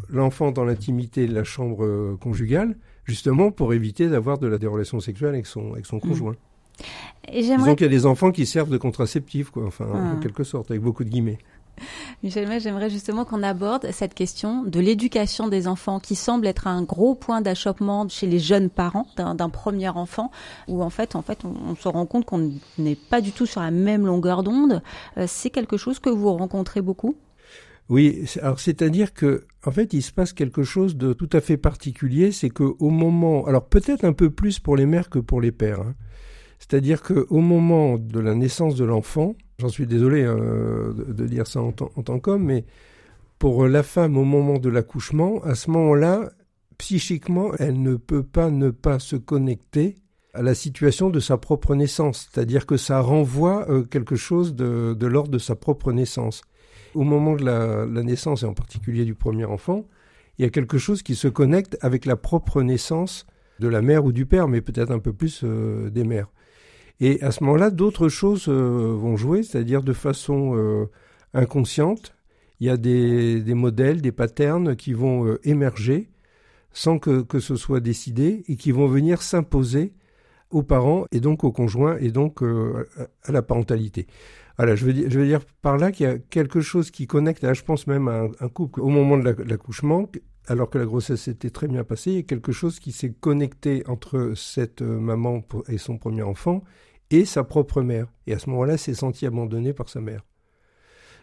l'enfant 0.10 0.52
dans 0.52 0.66
l'intimité 0.66 1.28
de 1.28 1.34
la 1.34 1.44
chambre 1.44 1.86
euh, 1.86 2.18
conjugale, 2.20 2.76
justement 3.06 3.52
pour 3.52 3.74
éviter 3.74 4.08
d'avoir 4.08 4.38
de 4.38 4.48
la 4.48 4.58
dérelation 4.58 5.00
sexuelle 5.00 5.30
avec 5.30 5.46
son, 5.46 5.74
avec 5.74 5.86
son 5.86 5.98
mm. 5.98 6.02
conjoint. 6.02 6.36
Et 7.28 7.42
Disons 7.42 7.76
qu'il 7.76 7.86
y 7.86 7.90
a 7.90 7.92
des 7.92 8.06
enfants 8.06 8.32
qui 8.32 8.46
servent 8.46 8.70
de 8.70 8.78
contraceptifs, 8.78 9.50
quoi, 9.50 9.66
enfin, 9.66 9.86
en 9.86 10.18
ah. 10.18 10.20
quelque 10.22 10.44
sorte, 10.44 10.72
avec 10.72 10.84
beaucoup 10.84 11.04
de 11.04 11.10
guillemets. 11.10 11.40
Michel 12.24 12.60
j'aimerais 12.60 12.90
justement 12.90 13.26
qu'on 13.26 13.44
aborde 13.44 13.92
cette 13.92 14.14
question 14.14 14.64
de 14.64 14.80
l'éducation 14.80 15.48
des 15.48 15.68
enfants 15.68 16.00
qui 16.00 16.16
semble 16.16 16.48
être 16.48 16.68
un 16.68 16.84
gros 16.84 17.16
point 17.16 17.42
d'achoppement 17.42 18.08
chez 18.10 18.28
les 18.28 18.40
jeunes 18.40 18.70
parents 18.70 19.08
d'un 19.18 19.50
premier 19.50 19.90
enfant 19.90 20.32
où 20.68 20.84
en 20.84 20.90
fait, 20.90 21.16
en 21.16 21.22
fait 21.22 21.40
on, 21.46 21.76
se 21.76 21.88
rend 21.88 22.06
compte 22.06 22.26
qu'on 22.26 22.52
n'est 22.78 22.96
pas 22.96 23.22
du 23.22 23.32
tout 23.32 23.46
sur 23.46 23.62
la 23.62 23.72
même 23.72 24.06
longueur 24.06 24.44
d'onde. 24.44 24.82
Euh, 25.18 25.26
c'est 25.28 25.50
quelque 25.50 25.78
chose 25.78 26.00
que 26.00 26.10
vous 26.10 26.32
rencontrez 26.34 26.82
beaucoup? 26.82 27.16
Oui, 27.90 28.26
alors 28.42 28.60
c'est-à-dire 28.60 29.14
que 29.14 29.46
en 29.66 29.72
fait, 29.72 29.94
il 29.94 30.02
se 30.02 30.12
passe 30.12 30.34
quelque 30.34 30.64
chose 30.64 30.96
de 30.96 31.14
tout 31.14 31.30
à 31.34 31.42
fait 31.42 31.58
particulier, 31.58 32.32
c'est 32.32 32.50
que 32.50 32.64
au 32.64 32.90
moment, 32.90 33.46
alors 33.46 33.66
peut-être 33.66 34.06
un 34.06 34.14
peu 34.14 34.30
plus 34.30 34.60
pour 34.60 34.76
les 34.76 34.86
mères 34.86 35.10
que 35.10 35.20
pour 35.20 35.42
les 35.42 35.52
pères, 35.52 35.82
hein, 35.82 35.96
c'est-à-dire 36.60 37.02
que 37.02 37.28
au 37.30 37.42
moment 37.42 37.98
de 37.98 38.20
la 38.20 38.34
naissance 38.34 38.76
de 38.76 38.86
l'enfant, 38.86 39.36
j'en 39.60 39.70
suis 39.70 39.88
désolé 39.88 40.24
hein, 40.24 40.36
de, 40.36 41.26
dire 41.26 41.48
ça 41.48 41.62
en, 41.62 41.68
en 41.70 42.04
tant 42.04 42.20
qu'homme, 42.20 42.44
mais 42.44 42.66
pour 43.40 43.68
la 43.68 43.84
femme 43.84 44.18
au 44.18 44.24
moment 44.24 44.58
de 44.58 44.70
l'accouchement, 44.70 45.42
à 45.44 45.56
ce 45.56 45.70
moment-là, 45.72 46.32
psychiquement, 46.78 47.52
elle 47.60 47.82
ne 47.82 47.96
peut 47.96 48.24
pas 48.24 48.50
ne 48.50 48.70
pas 48.70 49.00
se 49.00 49.16
connecter 49.16 49.96
à 50.34 50.42
la 50.42 50.54
situation 50.54 51.10
de 51.10 51.20
sa 51.20 51.38
propre 51.38 51.76
naissance, 51.76 52.30
c'est-à-dire 52.30 52.66
que 52.66 52.76
ça 52.76 53.00
renvoie 53.00 53.70
euh, 53.70 53.84
quelque 53.84 54.16
chose 54.16 54.54
de, 54.56 54.94
de 54.94 55.08
l'ordre 55.08 55.32
de 55.32 55.38
sa 55.38 55.56
propre 55.56 55.94
naissance 55.94 56.42
au 56.96 57.04
moment 57.04 57.36
de 57.36 57.46
la, 57.46 57.86
naissance, 58.04 58.44
et 58.44 58.46
en 58.46 58.54
particulier 58.54 59.06
du 59.06 59.14
premier 59.14 59.46
enfant, 59.46 59.86
il 60.38 60.44
y 60.44 60.46
a 60.46 60.50
quelque 60.50 60.78
chose 60.78 61.04
qui 61.04 61.16
se 61.16 61.28
connecte 61.28 61.78
avec 61.82 62.06
la 62.06 62.16
propre 62.16 62.62
naissance 62.62 63.26
de 63.60 63.68
la 63.68 63.82
mère 63.82 64.06
ou 64.06 64.12
du 64.12 64.26
père, 64.26 64.48
mais 64.48 64.62
peut-être 64.62 64.92
un 64.92 65.00
peu 65.00 65.14
plus 65.14 65.42
euh, 65.44 65.90
des 65.90 66.04
mères. 66.04 66.30
Et 67.00 67.22
à 67.22 67.32
ce 67.32 67.44
moment-là, 67.44 67.72
d'autres 67.72 68.10
choses 68.10 68.48
euh, 68.48 68.96
vont 68.96 69.18
jouer, 69.18 69.44
c'est-à-dire 69.44 69.84
de 69.84 69.94
façon 69.94 70.56
euh, 70.56 70.86
inconsciente, 71.34 72.14
il 72.60 72.68
y 72.68 72.70
a 72.70 72.78
des, 72.78 73.44
modèles, 73.54 74.02
des 74.02 74.14
patterns 74.14 74.76
qui 74.76 74.94
vont 74.94 75.26
euh, 75.28 75.40
émerger 75.44 76.10
sans 76.72 77.00
que, 77.00 77.22
que 77.22 77.40
ce 77.40 77.56
soit 77.56 77.82
décidé 77.82 78.44
et 78.48 78.56
qui 78.56 78.72
vont 78.72 78.88
venir 78.88 79.22
s'imposer 79.22 79.94
aux 80.52 80.64
parents 80.64 81.06
et 81.12 81.20
donc 81.20 81.44
aux 81.44 81.52
conjoints 81.52 81.98
et 82.00 82.12
donc 82.12 82.42
à 82.42 83.32
la 83.32 83.42
parentalité. 83.42 84.08
Voilà, 84.58 84.76
je 84.76 84.86
veux, 84.86 84.94
dire, 84.94 85.10
je 85.10 85.20
veux 85.20 85.26
dire 85.26 85.42
par 85.62 85.78
là 85.78 85.92
qu'il 85.92 86.06
y 86.06 86.10
a 86.10 86.18
quelque 86.18 86.62
chose 86.62 86.92
qui 86.92 87.08
connecte, 87.08 87.54
je 87.54 87.64
pense 87.64 87.88
même 87.88 88.08
à 88.08 88.28
un 88.40 88.50
couple 88.50 88.82
au 88.82 88.90
moment 88.90 89.18
de 89.18 89.36
l'accouchement, 89.44 90.10
alors 90.48 90.70
que 90.70 90.78
la 90.78 90.86
grossesse 90.86 91.28
était 91.28 91.50
très 91.50 91.68
bien 91.68 91.84
passée, 91.84 92.12
il 92.12 92.16
y 92.18 92.20
a 92.20 92.24
quelque 92.24 92.52
chose 92.52 92.80
qui 92.80 92.92
s'est 92.92 93.14
connecté 93.14 93.84
entre 93.88 94.34
cette 94.36 94.82
euh, 94.82 95.00
maman 95.00 95.44
et 95.68 95.78
son 95.78 95.98
premier 95.98 96.24
enfant 96.24 96.64
et 97.12 97.26
sa 97.26 97.44
propre 97.44 97.82
mère. 97.82 98.08
Et 98.28 98.34
à 98.34 98.40
ce 98.40 98.50
moment-là, 98.50 98.78
s'est 98.78 98.94
senti 98.94 99.26
abandonné 99.26 99.74
par 99.74 99.90
sa 99.90 100.02
mère. 100.02 100.24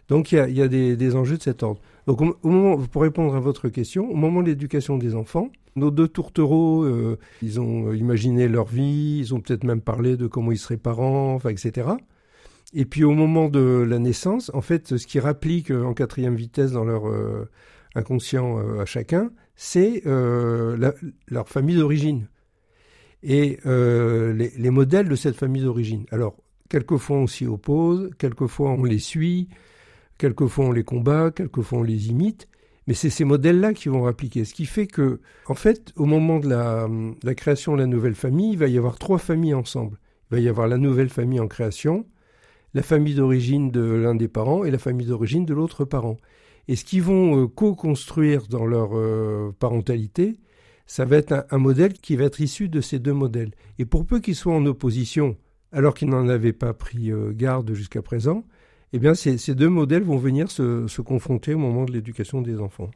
Donc 0.09 0.33
il 0.33 0.37
y 0.49 0.61
a, 0.61 0.67
des, 0.67 1.15
enjeux 1.15 1.37
de 1.37 1.43
cet 1.43 1.63
ordre. 1.63 1.81
Donc 2.07 2.21
au, 2.21 2.49
moment, 2.49 2.77
pour 2.77 3.03
répondre 3.03 3.35
à 3.35 3.39
votre 3.39 3.69
question, 3.69 4.09
au 4.09 4.15
moment 4.15 4.41
de 4.41 4.47
l'éducation 4.47 4.97
des 4.97 5.15
enfants, 5.15 5.49
nos 5.77 5.91
deux 5.91 6.09
tourtereaux, 6.09 6.83
euh, 6.83 7.17
ils 7.41 7.61
ont 7.61 7.93
imaginé 7.93 8.49
leur 8.49 8.65
vie, 8.65 9.19
ils 9.19 9.33
ont 9.33 9.39
peut-être 9.39 9.63
même 9.63 9.81
parlé 9.81 10.17
de 10.17 10.27
comment 10.27 10.51
ils 10.51 10.57
seraient 10.57 10.77
parents, 10.77 11.39
etc. 11.47 11.91
Et 12.73 12.85
puis 12.85 13.03
au 13.03 13.13
moment 13.13 13.47
de 13.47 13.85
la 13.87 13.99
naissance, 13.99 14.51
en 14.53 14.61
fait, 14.61 14.97
ce 14.97 15.07
qui 15.07 15.19
rapplique 15.19 15.71
en 15.71 15.93
quatrième 15.93 16.35
vitesse 16.35 16.71
dans 16.71 16.83
leur 16.83 17.07
euh, 17.07 17.49
inconscient 17.95 18.59
euh, 18.59 18.81
à 18.81 18.85
chacun, 18.85 19.31
c'est 19.55 20.03
euh, 20.05 20.91
leur 21.27 21.49
famille 21.49 21.77
d'origine 21.77 22.27
et 23.21 23.59
euh, 23.65 24.33
les, 24.33 24.51
les, 24.57 24.69
modèles 24.69 25.07
de 25.07 25.15
cette 25.15 25.35
famille 25.35 25.61
d'origine. 25.61 26.05
Alors, 26.11 26.35
quelquefois 26.69 27.17
on 27.17 27.27
s'y 27.27 27.45
oppose, 27.45 28.09
quelquefois 28.17 28.71
on 28.71 28.83
les 28.83 28.99
suit, 28.99 29.47
quelquefois 30.17 30.65
on 30.65 30.71
les 30.71 30.83
combat, 30.83 31.31
quelquefois 31.31 31.79
on 31.79 31.83
les 31.83 32.09
imite, 32.09 32.47
mais 32.87 32.93
c'est 32.93 33.09
ces 33.09 33.23
modèles-là 33.23 33.73
qui 33.73 33.89
vont 33.89 34.07
appliquer. 34.07 34.43
Ce 34.45 34.53
qui 34.53 34.65
fait 34.65 34.87
que, 34.87 35.21
en 35.47 35.53
fait, 35.53 35.93
au 35.95 36.05
moment 36.05 36.39
de 36.39 36.49
la, 36.49 37.35
création 37.35 37.73
de 37.73 37.79
la 37.79 37.87
nouvelle 37.87 38.15
famille, 38.15 38.53
il 38.53 38.57
va 38.57 38.67
y 38.67 38.77
avoir 38.77 38.99
trois 38.99 39.19
familles 39.19 39.53
ensemble. 39.53 39.97
Il 40.31 40.35
va 40.35 40.41
y 40.41 40.49
avoir 40.49 40.67
la 40.67 40.77
nouvelle 40.77 41.09
famille 41.09 41.39
en 41.39 41.47
création, 41.47 42.05
la 42.73 42.81
famille 42.81 43.15
d'origine 43.15 43.71
de 43.71 43.81
l'un 43.81 44.15
des 44.15 44.27
parents 44.27 44.65
et 44.65 44.71
la 44.71 44.79
famille 44.79 45.07
d'origine 45.07 45.45
de 45.45 45.53
l'autre 45.53 45.85
parent. 45.85 46.17
Et 46.67 46.75
ce 46.75 46.85
qu'ils 46.85 47.03
vont 47.03 47.43
euh, 47.43 47.47
co-construire 47.47 48.47
dans 48.47 48.65
leur 48.65 48.91
euh, 48.93 49.53
parentalité, 49.59 50.39
ça 50.85 51.05
va 51.05 51.17
être 51.17 51.31
un, 51.33 51.43
un, 51.51 51.57
modèle 51.57 51.93
qui 51.93 52.15
va 52.15 52.25
être 52.25 52.39
issu 52.39 52.69
de 52.69 52.81
ces 52.81 52.99
deux 52.99 53.13
modèles. 53.13 53.51
Et 53.79 53.85
pour 53.85 54.05
peu 54.05 54.19
qu'ils 54.19 54.35
soient 54.35 54.55
en 54.55 54.65
opposition, 54.65 55.35
alors 55.71 55.93
qu'ils 55.93 56.09
n'en 56.09 56.27
avaient 56.29 56.53
pas 56.53 56.73
pris 56.73 57.11
euh, 57.11 57.31
garde 57.33 57.73
jusqu'à 57.73 58.01
présent, 58.01 58.43
eh 58.93 58.99
bien 58.99 59.13
ces, 59.13 59.37
ces, 59.37 59.55
deux 59.55 59.69
modèles 59.69 60.03
vont 60.03 60.17
venir 60.17 60.49
se, 60.51 60.87
se 60.87 61.01
confronter 61.01 61.53
au 61.53 61.57
moment 61.57 61.85
de 61.85 61.91
l'éducation 61.91 62.41
des 62.41 62.59
enfants. 62.59 62.91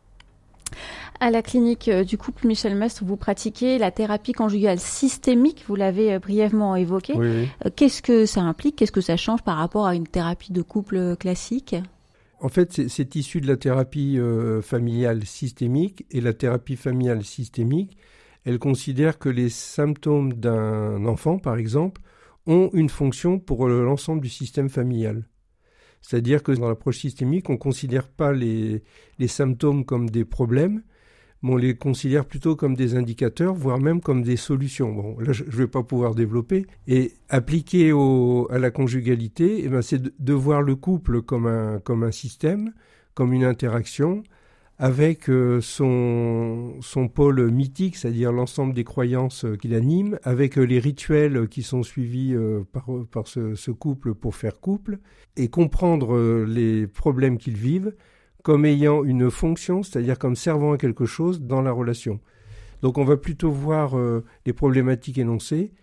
À 1.19 1.31
la 1.31 1.41
clinique 1.41 1.89
du 1.89 2.17
couple 2.17 2.45
Michel 2.45 2.75
Mestre, 2.75 3.03
vous 3.03 3.17
pratiquez 3.17 3.79
la 3.79 3.89
thérapie 3.89 4.33
conjugale 4.33 4.79
systémique, 4.79 5.63
vous 5.67 5.75
l'avez 5.75 6.19
brièvement 6.19 6.75
évoqué. 6.75 7.13
Oui, 7.15 7.27
oui. 7.65 7.71
Qu'est-ce 7.75 8.03
que 8.03 8.27
ça 8.27 8.41
implique? 8.41 8.75
Qu'est-ce 8.75 8.91
que 8.91 9.01
ça 9.01 9.17
change 9.17 9.41
par 9.41 9.57
rapport 9.57 9.87
à 9.87 9.95
une 9.95 10.05
thérapie 10.05 10.51
de 10.51 10.61
couple 10.61 11.15
classique? 11.15 11.75
En 12.39 12.49
fait, 12.49 12.87
c'est 12.87 13.15
issu 13.15 13.41
de 13.41 13.47
la 13.47 13.57
thérapie 13.57 14.19
euh, 14.19 14.61
familiale 14.61 15.25
systémique 15.25 16.05
et 16.11 16.21
la 16.21 16.33
thérapie 16.33 16.75
familiale 16.75 17.23
systémique, 17.23 17.97
elle 18.45 18.59
considère 18.59 19.17
que 19.17 19.29
les 19.29 19.49
symptômes 19.49 20.33
d'un 20.33 21.05
enfant, 21.05 21.39
par 21.39 21.57
exemple, 21.57 22.01
ont 22.45 22.69
une 22.73 22.89
fonction 22.89 23.39
pour 23.39 23.67
l'ensemble 23.67 24.21
du 24.21 24.29
système 24.29 24.69
familial. 24.69 25.27
C'est-à-dire 26.01 26.43
que 26.43 26.51
dans 26.53 26.69
l'approche 26.69 26.99
systémique, 26.99 27.49
on 27.49 27.53
ne 27.53 27.57
considère 27.57 28.07
pas 28.07 28.31
les, 28.31 28.83
les 29.19 29.27
symptômes 29.27 29.83
comme 29.83 30.09
des 30.09 30.23
problèmes, 30.23 30.83
mais 31.43 31.51
on 31.51 31.55
les 31.55 31.75
considère 31.75 32.25
plutôt 32.25 32.55
comme 32.55 32.75
des 32.75 32.95
indicateurs, 32.95 33.53
voire 33.53 33.79
même 33.79 34.01
comme 34.01 34.23
des 34.23 34.37
solutions. 34.37 34.91
Bon, 34.91 35.19
là, 35.19 35.33
je 35.33 35.43
ne 35.43 35.51
vais 35.51 35.67
pas 35.67 35.83
pouvoir 35.83 36.15
développer. 36.15 36.65
Et 36.87 37.13
appliquer 37.29 37.91
au, 37.91 38.47
à 38.51 38.57
la 38.57 38.71
conjugalité, 38.71 39.61
eh 39.63 39.69
ben, 39.69 39.81
c'est 39.81 40.01
de, 40.01 40.33
voir 40.33 40.61
le 40.61 40.75
couple 40.75 41.21
comme 41.21 41.45
un, 41.45 42.11
système, 42.11 42.73
comme 43.13 43.33
une 43.33 43.43
interaction, 43.43 44.23
avec 44.79 45.29
euh, 45.29 45.59
son, 45.61 46.79
pôle 47.13 47.49
mythique, 47.49 47.95
c'est-à-dire 47.95 48.31
l'ensemble 48.31 48.73
des 48.73 48.83
croyances 48.83 49.45
euh, 49.45 49.55
qui 49.55 49.67
l'animent, 49.67 50.17
avec 50.23 50.57
euh, 50.57 50.63
les 50.63 50.77
rituels 50.79 51.47
qui 51.47 51.63
sont 51.63 51.81
suivis 51.81 52.35
par, 53.11 53.27
ce, 53.27 53.55
ce, 53.55 53.71
couple 53.71 54.13
pour 54.13 54.35
faire 54.35 54.59
couple, 54.59 54.99
et 55.35 55.49
comprendre 55.49 56.45
les 56.45 56.87
problèmes 56.87 57.37
qu'ils 57.37 57.57
vivent, 57.57 57.93
comme 58.47 58.63
ayant 58.63 59.03
une 59.03 59.29
fonction, 59.29 59.83
c'est-à-dire 59.83 60.17
comme 60.17 60.37
servant 60.37 60.71
à 60.71 60.77
quelque 60.77 61.05
chose 61.05 61.41
dans 61.41 61.61
la 61.61 61.73
relation. 61.73 62.21
Donc 62.81 62.97
on 62.97 63.03
va 63.03 63.17
plutôt 63.17 63.51
voir 63.51 63.97
euh, 63.97 64.23
les 64.45 64.53
problématiques 64.53 65.17
énoncées 65.17 65.73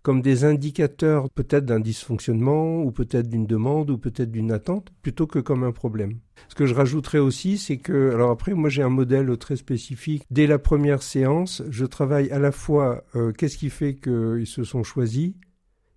comme 0.00 0.22
des 0.22 0.44
indicateurs 0.44 1.28
peut-être 1.28 1.66
d'un 1.66 1.80
dysfonctionnement 1.80 2.82
ou 2.82 2.92
peut-être 2.92 3.28
d'une 3.28 3.46
demande 3.46 3.90
ou 3.90 3.98
peut-être 3.98 4.30
d'une 4.30 4.52
attente 4.52 4.90
plutôt 5.02 5.26
que 5.26 5.38
comme 5.38 5.64
un 5.64 5.72
problème. 5.72 6.14
Ce 6.48 6.54
que 6.54 6.64
je 6.64 6.72
rajouterais 6.72 7.18
aussi, 7.18 7.58
c'est 7.58 7.76
que, 7.76 8.12
alors 8.14 8.30
après, 8.30 8.54
moi 8.54 8.70
j'ai 8.70 8.82
un 8.82 8.88
modèle 8.88 9.36
très 9.36 9.56
spécifique. 9.56 10.22
Dès 10.30 10.46
la 10.46 10.58
première 10.58 11.02
séance, 11.02 11.62
je 11.68 11.84
travaille 11.84 12.30
à 12.30 12.38
la 12.38 12.52
fois 12.52 13.04
euh, 13.16 13.32
qu'est-ce 13.32 13.58
qui 13.58 13.68
fait 13.68 13.96
qu'ils 13.96 14.46
se 14.46 14.64
sont 14.64 14.82
choisis 14.82 15.34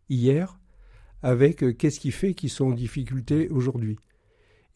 hier 0.09 0.59
avec 1.23 1.63
euh, 1.63 1.71
qu'est-ce 1.71 2.01
qui 2.01 2.11
fait 2.11 2.33
qu'ils 2.33 2.49
sont 2.49 2.65
en 2.65 2.73
difficulté 2.73 3.47
aujourd'hui. 3.47 3.97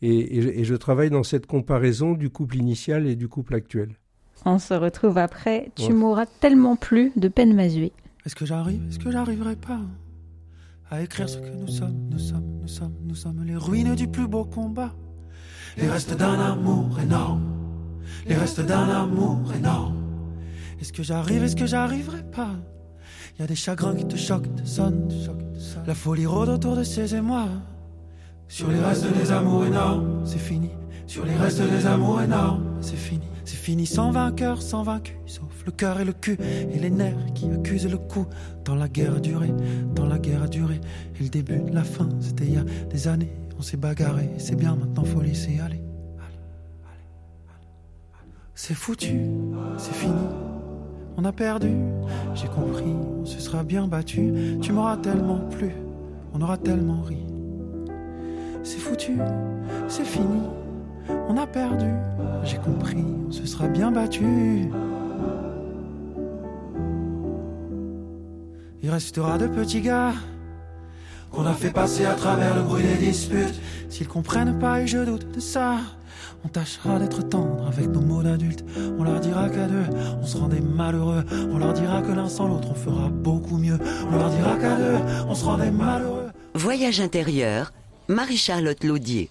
Et, 0.02 0.10
et, 0.10 0.60
et, 0.62 0.64
je 0.64 0.76
travaille 0.76 1.10
dans 1.12 1.24
cette 1.24 1.46
comparaison 1.46 2.14
du 2.14 2.30
couple 2.30 2.58
initial 2.58 3.06
et 3.06 3.16
du 3.16 3.28
couple 3.28 3.54
actuel. 3.54 3.98
On 4.46 4.58
se 4.58 4.74
retrouve 4.74 5.18
après. 5.20 5.72
Tu 5.76 5.88
ouais. 5.88 5.94
m'auras 5.94 6.26
tellement 6.26 6.76
plu 6.76 7.12
de 7.16 7.28
peine 7.28 7.54
Mazué. 7.54 7.92
Est-ce 8.26 8.36
que 8.36 8.46
j'arrive 8.46 8.82
Est-ce 8.90 9.00
que 9.00 9.12
j'arriverai 9.12 9.56
pas 9.56 9.82
à 10.90 11.02
écrire 11.02 11.30
ce 11.30 11.38
que 11.38 11.50
nous 11.50 11.68
sommes 11.68 12.10
Nous 12.10 12.20
sommes, 12.20 12.60
nous 12.62 12.68
sommes, 12.68 12.96
nous 13.04 13.16
sommes 13.16 13.44
les 13.44 13.56
ruines 13.56 13.96
du 13.96 14.08
plus 14.08 14.28
beau 14.28 14.44
combat? 14.44 14.94
Les 15.78 15.88
restes 15.88 16.16
d'un 16.18 16.40
amour 16.40 17.00
énorme. 17.00 17.44
Les 18.28 18.36
restes 18.36 18.62
d'un 18.62 18.90
amour 18.90 19.54
énorme. 19.56 19.96
Est-ce 20.82 20.92
que 20.92 21.04
j'arrive 21.04 21.44
Est-ce 21.44 21.56
que 21.56 21.66
j'arriverai 21.68 22.24
pas? 22.24 22.56
Il 23.36 23.42
y 23.42 23.44
a 23.44 23.48
des 23.48 23.56
chagrins 23.56 23.96
qui 23.96 24.06
te 24.06 24.18
choquent, 24.18 24.54
te 24.56 24.66
sonnent. 24.66 25.10
La 25.86 25.96
folie 25.96 26.26
rôde 26.26 26.50
autour 26.50 26.76
de 26.76 26.84
ces 26.84 27.16
émois. 27.16 27.48
Sur 28.52 28.70
les 28.70 28.82
restes 28.82 29.08
des 29.14 29.32
amours 29.32 29.66
énormes, 29.66 30.26
c'est 30.26 30.38
fini. 30.38 30.72
Sur 31.08 31.26
les 31.26 31.36
restes 31.36 31.62
des 31.62 31.86
amours 31.86 32.22
énormes, 32.22 32.66
c'est 32.82 32.98
fini. 32.98 33.24
C'est 33.46 33.56
fini 33.56 33.86
sans 33.86 34.12
vainqueur, 34.12 34.62
sans 34.62 34.84
vaincu, 34.84 35.18
sauf 35.26 35.64
le 35.66 35.72
cœur 35.72 36.02
et 36.02 36.04
le 36.04 36.12
cul 36.12 36.38
et 36.42 36.78
les 36.78 36.90
nerfs 36.90 37.32
qui 37.34 37.50
accusent 37.50 37.90
le 37.90 37.98
coup. 37.98 38.26
Dans 38.66 38.76
la 38.76 38.90
guerre 38.90 39.16
a 39.16 39.20
duré, 39.22 39.54
dans 39.96 40.06
la 40.06 40.20
guerre 40.20 40.44
a 40.44 40.48
duré, 40.50 40.82
et 41.18 41.24
le 41.24 41.30
début 41.30 41.60
de 41.62 41.74
la 41.74 41.86
fin, 41.86 42.10
c'était 42.20 42.44
il 42.44 42.56
y 42.56 42.58
a 42.58 42.66
des 42.90 43.08
années. 43.08 43.32
On 43.58 43.62
s'est 43.62 43.78
bagarré, 43.78 44.30
c'est 44.38 44.58
bien, 44.58 44.76
maintenant 44.76 45.06
faut 45.06 45.22
laisser 45.22 45.62
aller. 45.62 45.82
C'est 48.54 48.74
foutu, 48.74 49.18
c'est 49.78 49.96
fini, 49.96 50.28
on 51.16 51.24
a 51.24 51.32
perdu, 51.32 51.72
j'ai 52.36 52.50
compris, 52.50 52.84
on 53.22 53.26
se 53.26 53.40
sera 53.40 53.64
bien 53.64 53.88
battu. 53.88 54.34
Tu 54.62 54.74
m'auras 54.74 54.98
tellement 54.98 55.40
plu, 55.40 55.72
on 56.34 56.42
aura 56.42 56.58
tellement 56.58 57.02
ri. 57.02 57.31
C'est 58.64 58.80
foutu, 58.80 59.18
c'est 59.88 60.06
fini. 60.06 60.42
On 61.28 61.38
a 61.38 61.48
perdu, 61.48 61.90
j'ai 62.44 62.58
compris, 62.58 63.04
on 63.28 63.32
se 63.32 63.46
sera 63.46 63.68
bien 63.68 63.92
battu. 63.92 64.70
Il 68.84 68.90
restera 68.90 69.38
de 69.38 69.48
petits 69.48 69.82
gars 69.82 70.14
qu'on 71.32 71.46
a 71.46 71.54
fait 71.54 71.72
passer 71.72 72.06
à 72.06 72.14
travers 72.14 72.56
le 72.56 72.62
bruit 72.62 72.84
des 72.84 73.06
disputes. 73.06 73.60
S'ils 73.90 74.08
comprennent 74.08 74.60
pas, 74.60 74.82
et 74.82 74.88
je 74.88 75.00
doute 75.00 75.34
de 75.34 75.40
ça, 75.40 75.78
on 76.44 76.48
tâchera 76.48 77.00
d'être 77.00 77.28
tendre 77.28 77.68
avec 77.68 77.88
nos 77.88 78.02
mots 78.02 78.24
d'adultes. 78.24 78.66
On 79.00 79.04
leur 79.04 79.20
dira 79.20 79.50
qu'à 79.50 79.68
deux, 79.68 79.86
on 80.22 80.26
se 80.26 80.38
rendait 80.38 80.62
malheureux. 80.62 81.24
On 81.52 81.58
leur 81.58 81.74
dira 81.74 82.02
que 82.02 82.12
l'un 82.12 82.28
sans 82.28 82.48
l'autre, 82.48 82.70
on 82.72 82.76
fera 82.76 83.10
beaucoup 83.10 83.58
mieux. 83.58 83.78
On 84.12 84.18
leur 84.18 84.30
dira 84.30 84.56
qu'à 84.58 84.76
deux, 84.76 84.98
on 85.28 85.36
se 85.36 85.46
rendait 85.46 85.72
malheureux. 85.72 86.30
Voyage 86.54 87.00
intérieur, 87.00 87.72
Marie-Charlotte 88.12 88.84
Laudier 88.84 89.30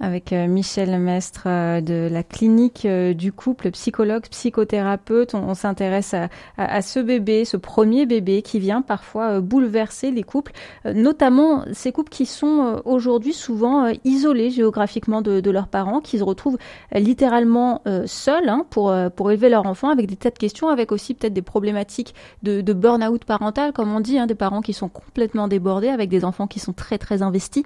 avec 0.00 0.32
euh, 0.32 0.46
Michel 0.46 0.98
Mestre 0.98 1.44
euh, 1.46 1.80
de 1.80 2.08
la 2.10 2.22
clinique 2.22 2.84
euh, 2.84 3.14
du 3.14 3.32
couple, 3.32 3.70
psychologue, 3.70 4.24
psychothérapeute. 4.30 5.34
On, 5.34 5.54
s'intéresse 5.54 6.14
à, 6.58 6.82
ce 6.82 6.98
bébé, 6.98 7.44
ce 7.44 7.56
premier 7.56 8.06
bébé 8.06 8.42
qui 8.42 8.58
vient 8.58 8.82
parfois 8.82 9.40
bouleverser 9.40 10.10
les 10.10 10.24
couples, 10.24 10.52
notamment 10.84 11.64
ces 11.72 11.92
couples 11.92 12.10
qui 12.10 12.26
sont 12.26 12.82
aujourd'hui 12.84 13.32
souvent 13.32 13.92
isolés 14.04 14.50
géographiquement 14.50 15.22
de, 15.22 15.50
leurs 15.50 15.68
parents, 15.68 16.00
qui 16.00 16.18
se 16.18 16.24
retrouvent 16.24 16.58
littéralement 16.92 17.82
seuls 18.06 18.48
hein, 18.48 18.66
pour, 18.68 18.92
pour 19.14 19.30
élever 19.30 19.48
leur 19.48 19.66
enfant 19.66 19.90
avec 19.90 20.06
des 20.06 20.16
tas 20.16 20.30
de 20.30 20.38
questions, 20.38 20.68
avec 20.68 20.90
aussi 20.90 21.14
peut-être 21.14 21.32
des 21.32 21.42
problématiques 21.42 22.14
de, 22.42 22.60
de 22.60 22.72
burn-out 22.72 23.24
parental, 23.24 23.72
comme 23.72 23.94
on 23.94 24.00
dit, 24.00 24.18
hein, 24.18 24.26
des 24.26 24.34
parents 24.34 24.60
qui 24.60 24.72
sont 24.72 24.88
complètement 24.88 25.46
débordés 25.46 25.88
avec 25.88 26.10
des 26.10 26.24
enfants 26.24 26.48
qui 26.48 26.58
sont 26.58 26.72
très 26.72 26.98
très 26.98 27.22
investis. 27.22 27.64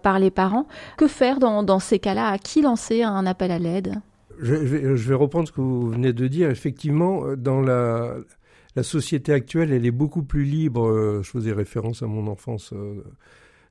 Par 0.00 0.18
les 0.18 0.30
parents. 0.30 0.66
Que 0.96 1.06
faire 1.06 1.38
dans, 1.38 1.78
ces 1.78 1.98
cas-là? 1.98 2.28
À 2.28 2.38
qui 2.38 2.62
lancer 2.62 3.02
un 3.02 3.26
appel 3.26 3.50
à 3.50 3.58
l'aide? 3.58 4.00
Je, 4.40 4.54
vais, 4.54 5.14
reprendre 5.14 5.48
ce 5.48 5.52
que 5.52 5.60
vous 5.60 5.90
venez 5.90 6.12
de 6.12 6.26
dire. 6.26 6.50
Effectivement, 6.50 7.36
dans 7.36 7.60
la, 7.60 8.16
société 8.82 9.32
actuelle, 9.32 9.72
elle 9.72 9.84
est 9.84 9.90
beaucoup 9.90 10.22
plus 10.22 10.44
libre. 10.44 10.88
Euh, 10.88 11.22
je 11.22 11.30
faisais 11.30 11.52
référence 11.52 12.02
à 12.02 12.06
mon 12.06 12.26
enfance 12.26 12.72
euh, 12.72 13.02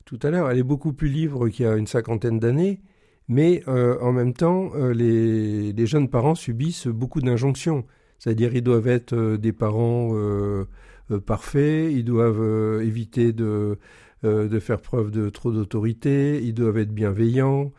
tout 0.06 0.20
à 0.22 0.30
l'heure. 0.30 0.50
Elle 0.50 0.60
est 0.60 0.64
beaucoup 0.64 0.94
plus 0.94 1.10
libre 1.10 1.50
qu'il 1.50 1.66
y 1.66 1.68
a 1.68 1.76
une 1.76 1.88
cinquantaine 1.88 2.40
d'années. 2.40 2.82
Mais 3.28 3.64
euh, 3.68 3.98
en 4.02 4.12
même 4.12 4.34
temps, 4.34 4.72
les, 4.76 5.72
les, 5.72 5.86
jeunes 5.86 6.10
parents 6.10 6.36
subissent 6.36 6.88
beaucoup 6.88 7.22
d'injonctions. 7.22 7.86
C'est-à-dire, 8.18 8.56
ils 8.56 8.64
doivent 8.64 8.88
être 8.88 9.16
des 9.38 9.54
parents 9.54 10.14
parfaits, 11.26 11.92
ils 11.92 12.04
doivent 12.04 12.82
éviter 12.82 13.32
de, 13.32 13.78
de 14.24 14.60
faire 14.60 14.82
preuve 14.82 15.12
de 15.12 15.30
trop 15.30 15.52
d'autorité, 15.52 16.42
ils 16.44 16.54
doivent 16.54 16.78
être 16.78 16.92
bienveillants, 16.92 17.72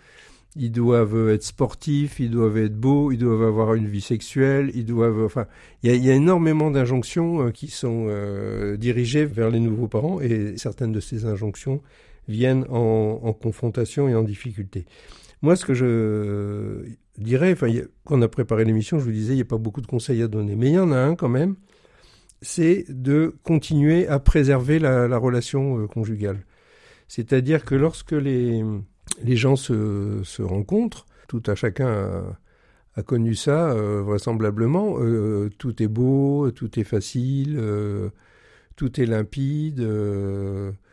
ils 0.57 0.73
doivent 0.73 1.31
être 1.31 1.45
sportifs, 1.45 2.19
ils 2.19 2.31
doivent 2.31 2.59
être 2.59 2.75
beaux, 2.75 3.13
ils 3.13 3.19
doivent 3.19 3.43
avoir 3.43 3.75
une 3.75 3.87
vie 3.87 4.01
sexuelle, 4.01 4.71
ils 4.75 4.85
doivent, 4.85 5.23
enfin, 5.23 5.47
il 5.83 6.05
y 6.05 6.11
a, 6.11 6.15
énormément 6.15 6.71
d'injonctions 6.71 7.47
euh, 7.47 7.51
qui 7.51 7.69
sont 7.69 8.07
euh, 8.09 8.77
dirigées 8.77 9.25
vers 9.25 9.51
les 9.51 9.61
nouveaux 9.61 9.89
parents 9.89 10.21
et 10.21 10.57
certaines 10.57 10.93
de 10.93 11.01
ces 11.01 11.25
injonctions 11.25 11.83
viennent 12.29 12.65
en, 12.69 13.33
confrontation 13.33 14.09
et 14.09 14.15
en 14.15 14.23
difficulté. 14.23 14.87
Moi, 15.43 15.57
ce 15.57 15.65
que 15.65 15.75
je 15.75 16.85
dirais, 17.19 17.53
enfin, 17.53 17.69
quand 18.05 18.19
on 18.19 18.23
a 18.23 18.29
préparé 18.29 18.65
l'émission, 18.65 18.99
je 18.99 19.05
vous 19.05 19.13
disais, 19.13 19.33
il 19.33 19.37
n'y 19.37 19.43
a 19.43 19.47
pas 19.47 19.59
beaucoup 19.59 19.81
de 19.81 19.87
conseils 19.87 20.23
à 20.23 20.29
donner, 20.29 20.55
mais 20.55 20.69
il 20.69 20.75
y 20.75 20.79
en 20.79 20.93
a 20.93 20.99
un 20.99 21.15
quand 21.15 21.29
même, 21.29 21.57
c'est 22.43 22.85
de 22.89 23.35
continuer 23.43 24.07
à 24.09 24.19
préserver 24.19 24.79
la, 24.79 25.17
relation 25.19 25.79
euh, 25.79 25.87
conjugale. 25.87 26.41
C'est-à-dire 27.09 27.65
que 27.65 27.75
lorsque 27.75 28.13
les 28.13 28.65
les 29.23 29.37
gens 29.37 29.57
se, 29.57 30.21
se, 30.23 30.41
rencontrent, 30.41 31.07
tout 31.27 31.43
à 31.47 31.55
chacun 31.55 32.37
a, 32.95 33.03
connu 33.03 33.35
ça 33.35 33.73
euh, 33.73 34.03
vraisemblablement. 34.03 34.97
Euh, 35.01 35.51
tout 35.59 35.83
est 35.83 35.89
beau, 35.89 36.51
tout 36.53 36.79
est 36.79 36.85
facile, 36.85 37.61
tout 38.77 39.01
est 39.01 39.07
limpide, 39.07 39.87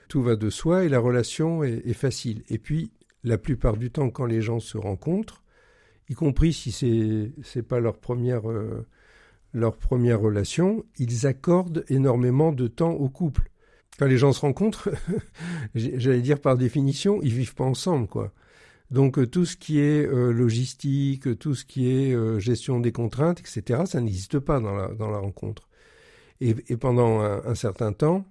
tout 0.07 0.23
va 0.23 0.35
de 0.35 0.49
soi 0.49 0.85
et 0.85 0.89
la 0.89 0.99
relation 0.99 1.63
est, 1.63 1.93
facile. 1.93 2.43
Et 2.49 2.57
puis, 2.57 2.91
la 3.23 3.37
plupart 3.37 3.77
du 3.77 3.91
temps, 3.91 4.09
quand 4.09 4.25
les 4.25 4.41
gens 4.41 4.59
se 4.59 4.77
rencontrent, 4.77 5.43
y 6.09 6.15
compris 6.15 6.53
si 6.53 6.71
c'est 6.71 7.31
c'est 7.43 7.63
pas 7.63 7.79
leur 7.79 7.99
première 7.99 8.43
leur 9.53 9.77
première 9.77 10.19
relation, 10.19 10.85
ils 10.97 11.25
accordent 11.25 11.85
énormément 11.89 12.51
de 12.51 12.67
temps 12.67 12.91
au 12.91 13.09
couple 13.09 13.49
quand 13.97 14.05
les 14.05 14.17
gens 14.17 14.31
se 14.31 14.41
rencontrent, 14.41 14.89
j'allais 15.75 16.21
dire 16.21 16.39
par 16.39 16.57
définition, 16.57 17.19
ils 17.23 17.33
vivent 17.33 17.55
pas 17.55 17.63
ensemble, 17.63 18.07
quoi. 18.07 18.33
Donc 18.91 19.17
euh, 19.17 19.27
tout 19.27 19.45
ce 19.45 19.57
qui 19.57 19.79
est 19.79 20.05
euh, 20.05 20.31
logistique, 20.31 21.37
tout 21.39 21.55
ce 21.55 21.65
qui 21.65 21.89
est 21.89 22.13
euh, 22.13 22.39
gestion 22.39 22.79
des 22.79 22.91
contraintes, 22.91 23.41
etc., 23.41 23.83
ça 23.85 23.99
n'existe 23.99 24.39
pas 24.39 24.59
dans 24.59 24.75
la, 24.75 24.87
dans 24.93 25.09
la 25.09 25.17
rencontre. 25.17 25.67
Et, 26.39 26.53
pendant 26.77 27.21
un, 27.21 27.55
certain 27.55 27.93
temps, 27.93 28.23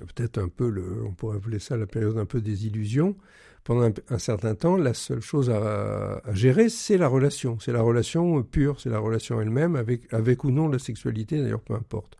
peut-être 0.00 0.38
un 0.38 0.48
peu, 0.48 0.70
le, 0.70 1.04
on 1.04 1.12
pourrait 1.12 1.36
appeler 1.36 1.58
ça 1.58 1.76
la 1.76 1.86
période 1.86 2.16
un 2.16 2.24
peu 2.24 2.40
des 2.40 2.66
illusions, 2.66 3.16
pendant 3.64 3.88
un, 4.10 4.18
certain 4.18 4.54
temps, 4.54 4.76
la 4.76 4.94
seule 4.94 5.20
chose 5.20 5.48
à, 5.50 6.20
à 6.24 6.34
gérer, 6.34 6.68
c'est 6.68 6.98
la 6.98 7.06
relation. 7.06 7.58
C'est 7.60 7.72
la 7.72 7.82
relation 7.82 8.42
pure, 8.42 8.80
c'est 8.80 8.90
la 8.90 8.98
relation 8.98 9.40
elle-même, 9.40 9.76
avec, 9.76 10.44
ou 10.44 10.50
non 10.50 10.68
la 10.68 10.78
sexualité, 10.78 11.40
d'ailleurs, 11.40 11.60
peu 11.60 11.74
importe. 11.74 12.16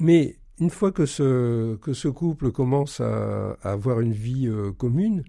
Mais 0.00 0.36
une 0.60 0.70
fois 0.70 0.90
que 0.90 1.06
ce, 1.06 2.08
couple 2.08 2.50
commence 2.50 3.00
à, 3.00 3.56
avoir 3.62 4.00
une 4.00 4.12
vie 4.12 4.48
euh, 4.48 4.72
commune, 4.72 5.22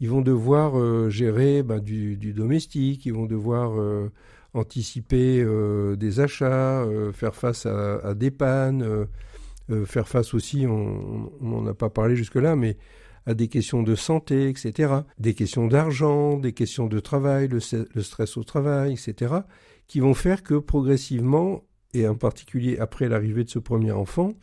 ils 0.00 0.10
vont 0.10 0.20
devoir 0.20 0.78
euh, 0.78 1.08
gérer 1.10 1.62
bah, 1.62 1.78
du, 1.78 2.16
domestique, 2.32 3.06
ils 3.06 3.14
vont 3.14 3.26
devoir 3.26 3.78
euh, 3.78 4.10
anticiper 4.52 5.44
des 5.96 6.20
achats, 6.20 6.86
faire 7.12 7.34
face 7.34 7.66
à, 7.66 8.14
des 8.14 8.30
pannes, 8.30 9.06
faire 9.84 10.08
face 10.08 10.32
aussi, 10.34 10.64
on 10.66 11.30
n'en 11.40 11.66
a 11.66 11.74
pas 11.74 11.90
parlé 11.90 12.14
jusque-là, 12.14 12.54
mais 12.54 12.76
à 13.26 13.34
des 13.34 13.48
questions 13.48 13.82
de 13.82 13.94
santé, 13.94 14.48
etc., 14.48 14.92
des 15.18 15.34
questions 15.34 15.66
d'argent, 15.66 16.38
des 16.38 16.52
questions 16.52 16.86
de 16.86 17.00
travail, 17.00 17.48
le, 17.48 17.60
stress 17.60 18.36
au 18.36 18.44
travail, 18.44 18.92
etc., 18.92 19.34
qui 19.86 20.00
vont 20.00 20.14
faire 20.14 20.42
que 20.42 20.54
progressivement, 20.54 21.64
et 21.94 22.06
en 22.06 22.16
particulier 22.16 22.78
après 22.78 23.08
l'arrivée 23.08 23.44
de 23.44 23.50
ce 23.50 23.58
premier 23.58 23.92
enfant, 23.92 24.34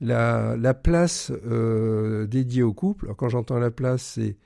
la, 0.00 0.74
place 0.74 1.32
euh, 1.46 2.26
dédiée 2.26 2.62
au 2.62 2.74
couple, 2.74 3.14
quand 3.16 3.28
j'entends 3.28 3.58
la 3.58 3.70
place, 3.70 4.12
c'est 4.14 4.36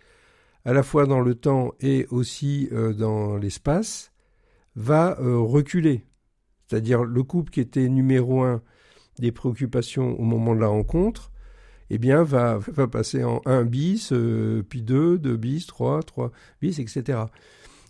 à 0.64 0.72
la 0.72 0.82
fois 0.82 1.06
dans 1.06 1.20
le 1.20 1.34
temps 1.34 1.72
et 1.80 2.06
aussi 2.10 2.68
euh, 2.72 2.92
dans 2.92 3.36
l'espace, 3.36 4.12
va 4.76 5.18
euh, 5.20 5.38
reculer. 5.38 6.06
C'est-à-dire 6.66 7.02
le 7.02 7.22
couple 7.22 7.50
qui 7.50 7.60
était 7.60 7.88
numéro 7.88 8.42
un 8.42 8.62
des 9.18 9.32
préoccupations 9.32 10.18
au 10.18 10.22
moment 10.22 10.54
de 10.54 10.60
la 10.60 10.68
rencontre, 10.68 11.29
eh 11.90 11.98
bien, 11.98 12.22
va, 12.22 12.58
va 12.58 12.86
passer 12.86 13.24
en 13.24 13.42
1 13.46 13.64
bis, 13.64 14.12
puis 14.68 14.82
2, 14.82 15.18
2 15.18 15.36
bis, 15.36 15.66
3, 15.66 16.02
3 16.02 16.30
bis, 16.60 16.78
etc. 16.78 17.18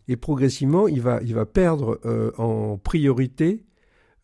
Et 0.08 0.16
progressivement, 0.16 0.88
il 0.88 1.00
va, 1.00 1.20
il 1.22 1.34
va 1.34 1.46
perdre 1.46 2.00
en 2.38 2.78
priorité 2.78 3.64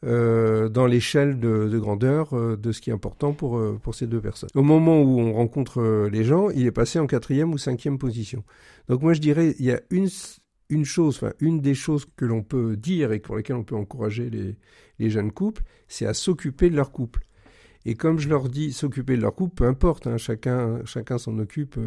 euh, 0.04 0.68
dans 0.68 0.86
l'échelle 0.86 1.40
de, 1.40 1.78
grandeur 1.78 2.36
euh, 2.36 2.56
de 2.56 2.70
ce 2.70 2.82
qui 2.82 2.90
est 2.90 2.92
important 2.92 3.32
pour, 3.32 3.56
euh, 3.56 3.80
pour 3.82 3.94
ces 3.94 4.06
deux 4.06 4.20
personnes. 4.20 4.50
Au 4.54 4.62
moment 4.62 5.00
où 5.00 5.18
on 5.18 5.32
rencontre 5.32 6.08
les 6.12 6.22
gens, 6.22 6.50
il 6.50 6.66
est 6.66 6.70
passé 6.70 6.98
en 6.98 7.06
quatrième 7.06 7.52
ou 7.52 7.58
cinquième 7.58 7.96
position. 7.96 8.44
Donc 8.88 9.00
moi 9.00 9.14
je 9.14 9.20
dirais, 9.20 9.54
il 9.58 9.64
y 9.64 9.72
a 9.72 9.80
une, 9.90 10.08
une 10.68 10.84
chose, 10.84 11.16
enfin 11.16 11.32
une 11.40 11.60
des 11.60 11.74
choses 11.74 12.06
que 12.14 12.26
l'on 12.26 12.42
peut 12.42 12.76
dire 12.76 13.10
et 13.12 13.20
pour 13.20 13.36
lesquelles 13.36 13.56
on 13.56 13.64
peut 13.64 13.74
encourager 13.74 14.28
les, 14.28 14.58
les 14.98 15.08
jeunes 15.08 15.32
couples, 15.32 15.62
c'est 15.88 16.06
à 16.06 16.12
s'occuper 16.12 16.68
de 16.68 16.76
leur 16.76 16.92
couple. 16.92 17.22
Et 17.88 17.94
comme 17.94 18.18
je 18.18 18.28
leur 18.28 18.48
dis, 18.48 18.72
s'occuper 18.72 19.16
de 19.16 19.22
leur 19.22 19.34
couple, 19.34 19.54
peu 19.54 19.64
importe, 19.64 20.08
hein, 20.08 20.18
chacun, 20.18 20.84
chacun 20.84 21.18
s'en 21.18 21.38
occupe 21.38 21.78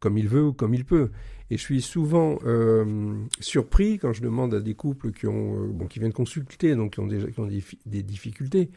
comme 0.00 0.16
il 0.16 0.26
veut 0.26 0.42
ou 0.42 0.52
comme 0.54 0.72
il 0.72 0.86
peut. 0.86 1.10
Et 1.50 1.58
je 1.58 1.62
suis 1.62 1.82
souvent 1.82 2.38
euh, 2.46 3.14
surpris 3.40 3.98
quand 3.98 4.12
je 4.12 4.22
demande 4.22 4.54
à 4.54 4.60
des 4.60 4.74
couples 4.74 5.12
qui, 5.12 5.26
ont, 5.26 5.64
euh, 5.64 5.66
bon, 5.68 5.86
qui 5.86 5.98
viennent 5.98 6.12
consulter, 6.12 6.74
donc 6.74 6.94
qui 6.94 7.00
ont, 7.00 7.06
déjà, 7.06 7.30
qui 7.30 7.40
ont 7.40 7.46
des, 7.86 8.02
difficultés, 8.02 8.70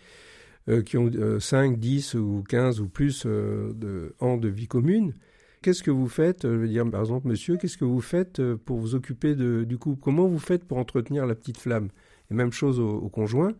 euh, 0.67 0.81
qui 0.81 0.97
ont 0.97 1.09
5, 1.39 1.79
10 1.79 2.15
ou 2.15 2.43
15 2.47 2.81
ou 2.81 2.89
plus 2.89 3.25
de 3.25 4.13
ans 4.19 4.37
de 4.37 4.49
vie 4.49 4.67
commune, 4.67 5.13
qu'est-ce 5.61 5.83
que 5.83 5.91
vous 5.91 6.09
faites? 6.09 6.43
Je 6.43 6.49
veux 6.49 6.67
dire, 6.67 6.89
par 6.89 6.99
exemple, 6.99 7.29
monsieur, 7.29 7.55
qu'est-ce 7.55 7.77
que 7.77 7.85
vous 7.85 8.01
faites 8.01 8.41
pour 8.65 8.77
vous 8.77 8.93
occuper 8.95 9.35
du 9.35 9.77
couple? 9.77 10.01
Comment 10.01 10.27
vous 10.27 10.39
faites 10.39 10.65
pour 10.65 10.77
entretenir 10.77 11.25
la 11.25 11.35
petite 11.35 11.57
flamme? 11.57 11.87
Et 12.29 12.33
même 12.33 12.51
chose 12.51 12.81
au, 12.81 12.89
au 12.89 13.07
conjoint. 13.07 13.53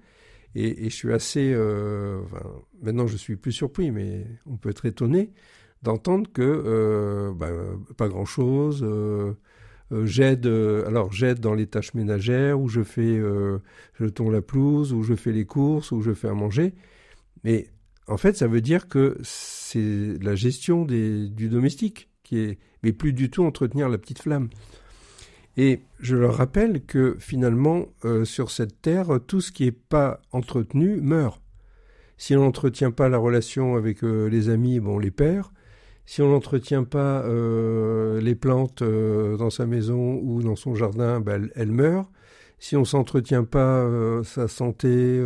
Et, 0.59 0.89
je 0.89 0.95
suis 0.95 1.13
assez... 1.13 1.55
Enfin, 1.55 2.41
maintenant, 2.81 3.07
je 3.07 3.17
suis 3.17 3.35
plus 3.35 3.51
surpris, 3.51 3.91
mais 3.91 4.25
on 4.45 4.57
peut 4.57 4.69
être 4.69 4.85
étonné 4.85 5.31
d'entendre 5.81 6.29
que 6.31 6.41
euh, 6.41 7.33
bah, 7.33 7.49
pas 7.97 8.07
grand 8.07 8.25
chose. 8.25 8.83
Euh, 8.83 9.33
euh, 9.93 10.05
j'aide, 10.05 10.45
alors 10.45 11.11
j'aide 11.13 11.39
dans 11.39 11.53
les 11.53 11.67
tâches 11.67 11.93
ménagères, 11.93 12.59
ou 12.59 12.67
je 12.67 12.83
fais, 12.83 13.17
je 13.19 14.31
la 14.31 14.41
pelouse, 14.41 14.93
ou 14.93 15.03
je 15.03 15.15
fais 15.15 15.31
les 15.31 15.45
courses, 15.45 15.91
ou 15.91 16.01
je 16.01 16.13
fais 16.13 16.27
à 16.27 16.33
manger. 16.33 16.73
Mais 17.43 17.67
en 18.07 18.17
fait, 18.17 18.35
ça 18.35 18.47
veut 18.47 18.61
dire 18.61 18.87
que 18.87 19.17
c'est 19.23 20.17
la 20.21 20.35
gestion 20.35 20.85
du 20.85 21.49
domestique 21.49 22.09
qui 22.23 22.39
est, 22.39 22.59
mais 22.83 22.91
plus 22.91 23.13
du 23.13 23.29
tout 23.29 23.43
entretenir 23.45 23.89
la 23.89 23.97
petite 23.97 24.21
flamme. 24.21 24.49
Et 25.57 25.81
je 25.99 26.15
leur 26.15 26.35
rappelle 26.35 26.85
que 26.85 27.17
finalement, 27.19 27.87
sur 28.23 28.51
cette 28.51 28.79
terre, 28.81 29.19
tout 29.25 29.41
ce 29.41 29.51
qui 29.51 29.65
n'est 29.65 29.71
pas 29.71 30.21
entretenu 30.31 31.01
meurt. 31.01 31.41
Si 32.17 32.35
on 32.35 32.41
n'entretient 32.41 32.91
pas 32.91 33.09
la 33.09 33.17
relation 33.17 33.75
avec 33.75 34.03
les 34.03 34.49
amis, 34.49 34.79
bon, 34.79 34.97
on 34.97 34.99
les 34.99 35.11
perd. 35.11 35.47
Si 36.07 36.21
on 36.21 36.29
n'entretient 36.29 36.85
pas 36.85 37.21
euh, 37.25 38.21
les 38.21 38.33
plantes 38.33 38.81
euh, 38.81 39.35
dans 39.35 39.49
sa 39.49 39.65
maison 39.65 40.21
ou 40.23 40.41
dans 40.41 40.55
son 40.55 40.73
jardin, 40.73 41.19
ben, 41.19 41.49
elles, 41.53 41.73
meurent. 41.73 42.09
Si 42.59 42.77
on 42.77 42.85
s'entretient 42.85 43.43
pas 43.43 43.81
euh, 43.81 44.23
sa 44.23 44.47
santé, 44.47 45.21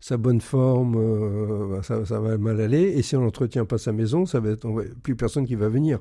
sa 0.00 0.16
bonne 0.16 0.40
forme, 0.40 0.94
ben, 1.72 1.82
ça, 1.82 2.20
va 2.20 2.38
mal 2.38 2.58
aller. 2.62 2.84
Et 2.96 3.02
si 3.02 3.16
on 3.16 3.20
n'entretient 3.20 3.66
pas 3.66 3.76
sa 3.76 3.92
maison, 3.92 4.24
ça 4.24 4.40
va 4.40 4.48
être 4.48 4.66
plus 5.02 5.14
personne 5.14 5.46
qui 5.46 5.56
va 5.56 5.68
venir. 5.68 6.00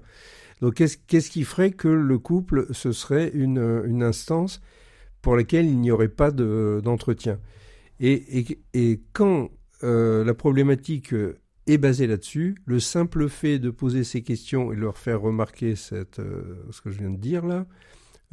Donc 0.62 0.76
qu'est-ce 0.76 1.30
qui 1.30 1.44
ferait 1.44 1.72
que 1.72 1.88
le 1.88 2.18
couple, 2.18 2.68
ce 2.72 2.92
serait 2.92 3.32
une, 3.34 4.02
instance 4.02 4.62
pour 5.22 5.36
laquelle 5.36 5.66
il 5.66 5.80
n'y 5.80 5.92
aurait 5.92 6.08
pas 6.08 6.32
d'entretien? 6.32 7.40
Et, 8.00 8.56
quand 9.14 9.50
la 9.82 10.34
problématique 10.34 11.14
est 11.68 11.78
basé 11.78 12.08
là-dessus. 12.08 12.56
Le 12.66 12.80
simple 12.80 13.30
fait 13.30 13.60
de 13.60 13.70
poser 13.70 14.04
ces 14.04 14.24
questions 14.24 14.72
et 14.72 14.76
leur 14.76 14.98
faire 14.98 15.22
remarquer 15.22 15.76
euh, 15.92 16.06
ce 16.72 16.82
que 16.82 16.90
je 16.90 17.00
viens 17.00 17.10
de 17.10 17.18
dire 17.18 17.46
là 17.46 17.68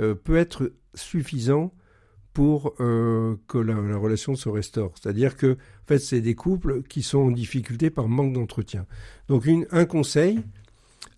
euh, 0.01 0.15
peut 0.15 0.37
être 0.37 0.73
suffisant 0.95 1.75
pour 2.33 2.75
euh, 2.81 3.37
que 3.47 3.59
la, 3.59 3.77
relation 3.97 4.35
se 4.35 4.49
restaure. 4.49 4.93
C'est-à-dire 5.01 5.37
que, 5.37 5.53
en 5.53 5.87
fait, 5.87 5.99
c'est 5.99 6.21
des 6.21 6.35
couples 6.35 6.83
qui 6.83 7.03
sont 7.03 7.19
en 7.19 7.31
difficulté 7.31 7.91
par 7.91 8.09
manque 8.09 8.33
d'entretien. 8.33 8.87
Donc, 9.29 9.49
un 9.71 9.85
conseil, 9.85 10.41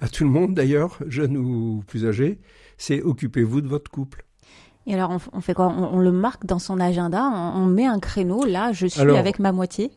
à 0.01 0.09
tout 0.09 0.25
le 0.25 0.31
monde 0.31 0.55
d'ailleurs, 0.55 0.99
jeunes 1.07 1.37
ou 1.37 1.83
plus 1.87 2.07
âgés, 2.07 2.39
c'est 2.77 3.03
occupez-vous 3.03 3.61
de 3.61 3.69
votre 3.69 3.91
couple. 3.91 4.27
Et 4.87 4.95
alors, 4.95 5.19
on, 5.33 5.41
fait 5.41 5.55
quoi? 5.55 5.67
On, 5.67 5.99
le 5.99 6.13
marque 6.13 6.47
dans 6.47 6.61
son 6.61 6.79
agenda, 6.79 7.25
on, 7.25 7.67
met 7.67 7.87
un 7.87 7.99
créneau, 7.99 8.45
là, 8.45 8.73
je 8.73 8.87
suis 8.87 9.01
avec 9.01 9.41
ma 9.41 9.51
moitié 9.51 9.91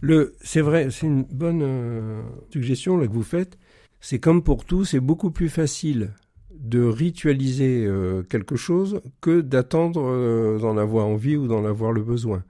le, 0.00 0.34
C'est 0.40 0.60
vrai, 0.60 0.88
c'est 0.90 1.06
une 1.06 1.22
bonne 1.22 1.62
euh, 1.62 2.22
suggestion 2.50 2.96
là, 2.96 3.06
que 3.06 3.12
vous 3.12 3.22
faites. 3.22 3.58
C'est 4.00 4.18
comme 4.18 4.42
pour 4.42 4.64
tout, 4.64 4.84
c'est 4.84 5.00
beaucoup 5.00 5.30
plus 5.30 5.48
facile 5.48 6.12
de 6.50 6.82
ritualiser 6.82 7.84
euh, 7.86 8.22
quelque 8.24 8.56
chose 8.56 9.02
que 9.20 9.40
d'attendre 9.40 10.02
euh, 10.04 10.58
d'en 10.58 10.76
avoir 10.78 11.06
envie 11.06 11.36
ou 11.36 11.46
d'en 11.46 11.64
avoir 11.64 11.92
le 11.92 12.02
besoin. 12.02 12.42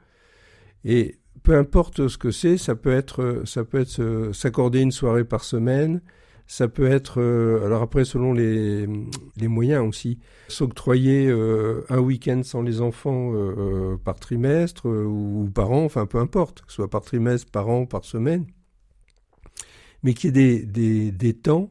Et 0.85 1.17
peu 1.43 1.55
importe 1.55 2.09
ce 2.09 2.17
que 2.17 2.31
c'est, 2.31 2.57
ça 2.57 2.77
peut 2.77 2.93
être, 2.93 3.43
ça 3.45 3.65
peut 3.65 3.79
être 3.79 4.31
s'accorder 4.33 4.81
une 4.81 4.93
soirée 4.93 5.25
par 5.25 5.45
semaine, 5.45 6.01
ça 6.47 6.69
peut 6.69 6.87
être, 6.87 7.21
euh, 7.21 7.65
alors 7.65 7.83
après 7.83 8.05
selon 8.05 8.33
les, 8.33 8.87
les 9.37 9.49
moyens 9.49 9.87
aussi, 9.87 10.19
s'octroyer 10.49 11.27
euh, 11.29 11.83
un 11.89 11.99
week-end 11.99 12.43
sans 12.45 12.63
les 12.63 12.81
enfants 12.81 13.33
euh, 13.35 13.97
par 13.97 14.19
trimestre 14.21 14.87
ou 14.87 15.51
par 15.53 15.73
an, 15.73 15.85
enfin 15.85 16.07
peu 16.07 16.19
importe, 16.19 16.63
que 16.63 16.69
ce 16.69 16.77
soit 16.77 16.91
par 16.91 17.03
trimestre, 17.03 17.51
par 17.51 17.69
an, 17.69 17.87
par 17.87 18.05
semaine, 18.05 18.47
mais 20.03 20.15
qu'il 20.15 20.37
y 20.37 20.41
ait 20.41 20.61
des, 20.61 20.67
des, 20.67 21.11
des 21.11 21.35
temps 21.35 21.69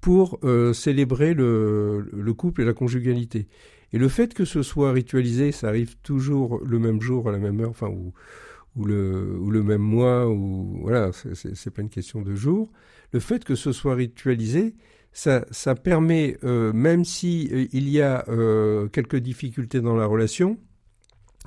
pour 0.00 0.40
célébrer 0.72 1.34
le, 1.34 2.08
le 2.12 2.32
couple 2.32 2.62
et 2.62 2.64
la 2.64 2.72
conjugalité. 2.72 3.48
Et 3.92 3.98
le 3.98 4.08
fait 4.08 4.32
que 4.32 4.46
ce 4.46 4.62
soit 4.62 4.92
ritualisé, 4.92 5.52
ça 5.52 5.68
arrive 5.68 5.96
toujours 5.98 6.60
le 6.64 6.78
même 6.78 7.02
jour, 7.02 7.28
à 7.28 7.32
la 7.32 7.38
même 7.38 7.60
heure, 7.60 7.70
enfin, 7.70 7.88
ou, 7.88 8.84
le, 8.84 9.36
ou 9.38 9.50
le 9.50 9.62
même 9.62 9.82
mois, 9.82 10.26
ou 10.26 10.78
voilà, 10.82 11.10
c'est 11.12 11.70
pas 11.70 11.82
une 11.82 11.90
question 11.90 12.22
de 12.22 12.34
jour 12.34 12.70
le 13.12 13.20
fait 13.20 13.44
que 13.44 13.54
ce 13.54 13.72
soit 13.72 13.94
ritualisé, 13.94 14.74
ça, 15.12 15.74
permet, 15.74 16.38
euh, 16.44 16.72
même 16.72 17.04
si 17.04 17.48
euh, 17.52 17.66
il 17.72 17.88
y 17.88 18.00
a 18.00 18.24
euh, 18.28 18.88
quelques 18.88 19.16
difficultés 19.16 19.80
dans 19.80 19.96
la 19.96 20.06
relation, 20.06 20.58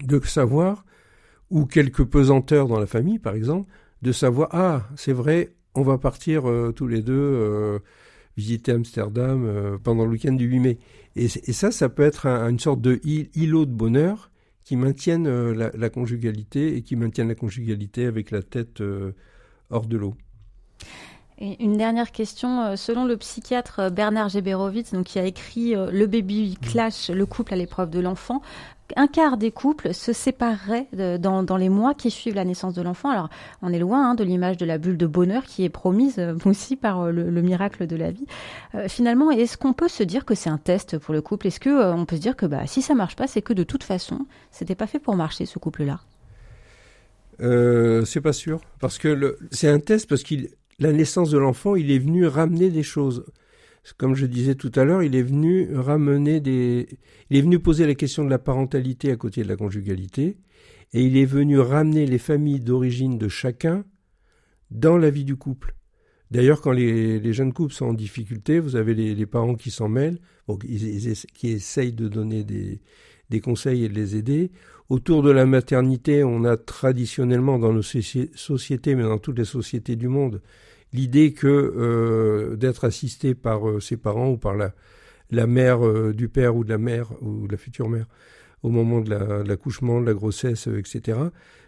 de 0.02 0.20
savoir, 0.22 0.86
ou 1.50 1.66
quelques 1.66 2.04
pesanteurs 2.04 2.68
dans 2.68 2.80
la 2.80 2.88
famille, 2.88 3.20
par 3.20 3.36
exemple, 3.36 3.72
de 4.02 4.12
savoir, 4.12 4.50
ah, 4.52 4.90
c'est 4.96 5.14
vrai, 5.14 5.54
on 5.76 5.84
va 5.84 5.98
partir 5.98 6.44
tous 6.76 6.88
les 6.88 7.02
deux 7.02 7.80
visiter 8.36 8.72
Amsterdam 8.72 9.80
pendant 9.84 10.06
le 10.06 10.12
week-end 10.12 10.34
du 10.34 10.46
8 10.46 10.60
mai. 10.60 10.80
Et, 11.16 11.28
ça, 11.28 11.72
ça 11.72 11.90
peut 11.90 12.04
être 12.04 12.26
une 12.26 12.60
sorte 12.60 12.82
de 12.82 13.00
îlot 13.04 13.66
de 13.66 13.72
bonheur 13.72 14.32
qui 14.64 14.76
maintienne 14.76 15.52
la, 15.52 15.72
la, 15.74 15.90
conjugalité 15.90 16.76
et 16.76 16.82
qui 16.82 16.96
maintienne 16.96 17.28
la 17.28 17.36
conjugalité 17.36 18.06
avec 18.06 18.32
la 18.32 18.42
tête 18.42 18.82
hors 19.70 19.86
de 19.86 19.98
l'eau 19.98 20.16
une 21.40 21.78
dernière 21.78 22.12
question. 22.12 22.62
Euh, 22.64 22.76
selon 22.76 23.06
le 23.06 23.18
psychiatre 23.18 23.80
euh, 23.80 23.90
Bernard 23.90 24.30
Geberovitz, 24.30 24.94
donc, 24.94 25.06
qui 25.06 25.20
a 25.20 25.26
écrit 25.26 25.76
euh, 25.76 25.90
Le 25.92 26.08
baby 26.08 26.58
clash, 26.62 27.10
le 27.10 27.26
couple 27.26 27.54
à 27.54 27.58
l'épreuve 27.58 27.90
de 27.90 28.00
l'enfant, 28.00 28.42
un 28.96 29.08
quart 29.08 29.38
des 29.38 29.50
couples 29.50 29.94
se 29.94 30.14
sépareraient 30.14 30.88
dans, 30.94 31.58
les 31.58 31.70
mois 31.70 31.96
qui 31.96 32.12
suivent 32.12 32.36
la 32.36 32.46
naissance 32.46 32.76
de 32.76 32.82
l'enfant. 32.82 33.10
Alors, 33.10 33.30
on 33.64 33.74
est 33.74 33.80
loin 33.80 34.12
hein, 34.12 34.14
de 34.14 34.24
l'image 34.24 34.58
de 34.58 34.66
la 34.66 34.78
bulle 34.78 34.98
de 34.98 35.08
bonheur 35.08 35.46
qui 35.46 35.64
est 35.64 35.70
promise 35.70 36.22
aussi 36.46 36.76
par 36.76 37.12
le, 37.12 37.42
miracle 37.42 37.88
de 37.88 37.96
la 37.96 38.12
vie. 38.12 38.28
finalement, 38.90 39.32
est-ce 39.32 39.58
qu'on 39.58 39.74
peut 39.74 39.88
se 39.88 40.04
dire 40.04 40.26
que 40.26 40.36
c'est 40.36 40.50
un 40.50 40.60
test 40.60 41.00
pour 41.00 41.14
le 41.14 41.22
couple? 41.22 41.48
Est-ce 41.48 41.60
qu'on 41.60 42.02
on 42.02 42.06
peut 42.06 42.18
se 42.18 42.22
dire 42.22 42.36
que 42.36 42.46
bah, 42.46 42.68
si 42.68 42.84
ça 42.84 42.94
marche 42.94 43.16
pas, 43.16 43.26
c'est 43.26 43.42
que 43.42 43.54
de 43.54 43.64
toute 43.64 43.84
façon, 43.84 44.28
c'était 44.52 44.76
pas 44.76 44.86
fait 44.86 45.00
pour 45.00 45.16
marcher 45.16 45.48
ce 45.48 45.58
couple-là? 45.58 46.02
C'est 47.40 48.22
pas 48.22 48.34
sûr 48.34 48.62
parce 48.80 49.00
que 49.00 49.38
c'est 49.50 49.70
un 49.70 49.80
test 49.80 50.08
parce 50.08 50.22
qu'il 50.22 50.50
la 50.80 50.92
naissance 50.92 51.30
de 51.30 51.38
l'enfant, 51.38 51.76
il 51.76 51.92
est 51.92 52.00
venu 52.00 52.26
ramener 52.26 52.70
des 52.70 52.84
choses. 52.84 53.26
Comme 53.98 54.16
je 54.16 54.26
disais 54.26 54.56
tout 54.56 54.72
à 54.76 54.86
l'heure, 54.86 55.04
il 55.04 55.16
est 55.16 55.24
venu 55.24 55.76
ramener 55.76 56.40
des, 56.40 56.88
il 57.30 57.38
est 57.38 57.42
venu 57.42 57.60
poser 57.60 57.86
la 57.86 57.96
question 57.96 58.24
de 58.24 58.30
la 58.30 58.40
parentalité 58.40 59.12
à 59.12 59.18
côté 59.18 59.44
de 59.44 59.50
la 59.50 59.58
conjugalité, 59.58 60.38
et 60.94 61.04
il 61.04 61.18
est 61.18 61.26
venu 61.26 61.60
ramener 61.60 62.06
les 62.06 62.18
familles 62.18 62.62
d'origine 62.62 63.18
de 63.18 63.28
chacun 63.28 63.84
dans 64.72 64.98
la 64.98 65.10
vie 65.10 65.26
du 65.26 65.36
couple. 65.36 65.76
D'ailleurs, 66.32 66.62
quand 66.62 66.72
les, 66.72 67.34
jeunes 67.34 67.54
couples 67.54 67.74
sont 67.74 67.88
en 67.88 67.94
difficulté, 67.94 68.60
vous 68.60 68.76
avez 68.76 68.94
les, 68.94 69.26
parents 69.26 69.56
qui 69.56 69.70
s'en 69.70 69.90
mêlent, 69.90 70.20
qui 71.36 71.50
essayent 71.50 71.94
de 71.94 72.08
donner 72.08 72.44
des, 72.44 72.82
des 73.30 73.40
conseils 73.40 73.84
et 73.84 73.90
de 73.90 73.94
les 73.94 74.16
aider. 74.16 74.52
Autour 74.90 75.24
de 75.24 75.32
la 75.32 75.46
maternité, 75.46 76.24
on 76.24 76.44
a 76.44 76.58
traditionnellement 76.58 77.58
dans 77.58 77.72
nos 77.72 77.82
sociétés, 77.82 78.96
mais 78.96 79.04
dans 79.04 79.18
toutes 79.18 79.38
les 79.38 79.46
sociétés 79.46 79.96
du 79.96 80.10
monde, 80.10 80.42
l'idée 80.92 81.34
que 81.34 81.48
euh, 81.48 82.56
d'être 82.56 82.86
assisté 82.86 83.34
par 83.34 83.68
euh, 83.68 83.80
ses 83.80 83.98
parents 83.98 84.30
ou 84.30 84.38
par 84.38 84.56
la, 84.56 84.74
la 85.32 85.48
mère 85.48 85.86
euh, 85.86 86.14
du 86.14 86.28
père 86.28 86.56
ou 86.56 86.64
de 86.64 86.70
la 86.70 86.78
mère 86.78 87.12
ou 87.22 87.48
de 87.48 87.52
la 87.52 87.58
future 87.58 87.90
mère 87.90 88.08
au 88.62 88.70
moment 88.70 89.02
de 89.02 89.10
l'accouchement, 89.46 90.00
de, 90.00 90.06
la 90.06 90.14
grossesse, 90.14 90.68
etc. 90.68 91.20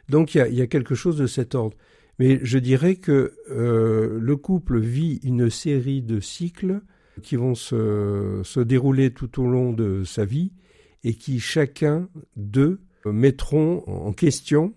Donc 0.07 0.33
il 0.33 0.53
y 0.53 0.61
a, 0.61 0.67
quelque 0.67 0.95
chose 0.95 1.17
de 1.17 1.27
cet 1.27 1.53
ordre. 1.53 1.75
Mais 2.19 2.39
je 2.41 2.57
dirais 2.57 2.95
que 2.95 3.33
le 3.49 4.35
couple 4.37 4.79
vit 4.79 5.19
une 5.21 5.49
série 5.49 6.01
de 6.01 6.21
cycles 6.21 6.79
qui 7.21 7.35
vont 7.35 7.53
se 7.53 8.59
dérouler 8.61 9.11
tout 9.11 9.41
au 9.43 9.45
long 9.45 9.73
de 9.73 10.05
sa 10.05 10.23
vie 10.23 10.53
et 11.03 11.15
qui 11.15 11.41
chacun 11.41 12.07
d'eux 12.37 12.79
mettront 13.05 13.83
en 13.87 14.13
question 14.13 14.73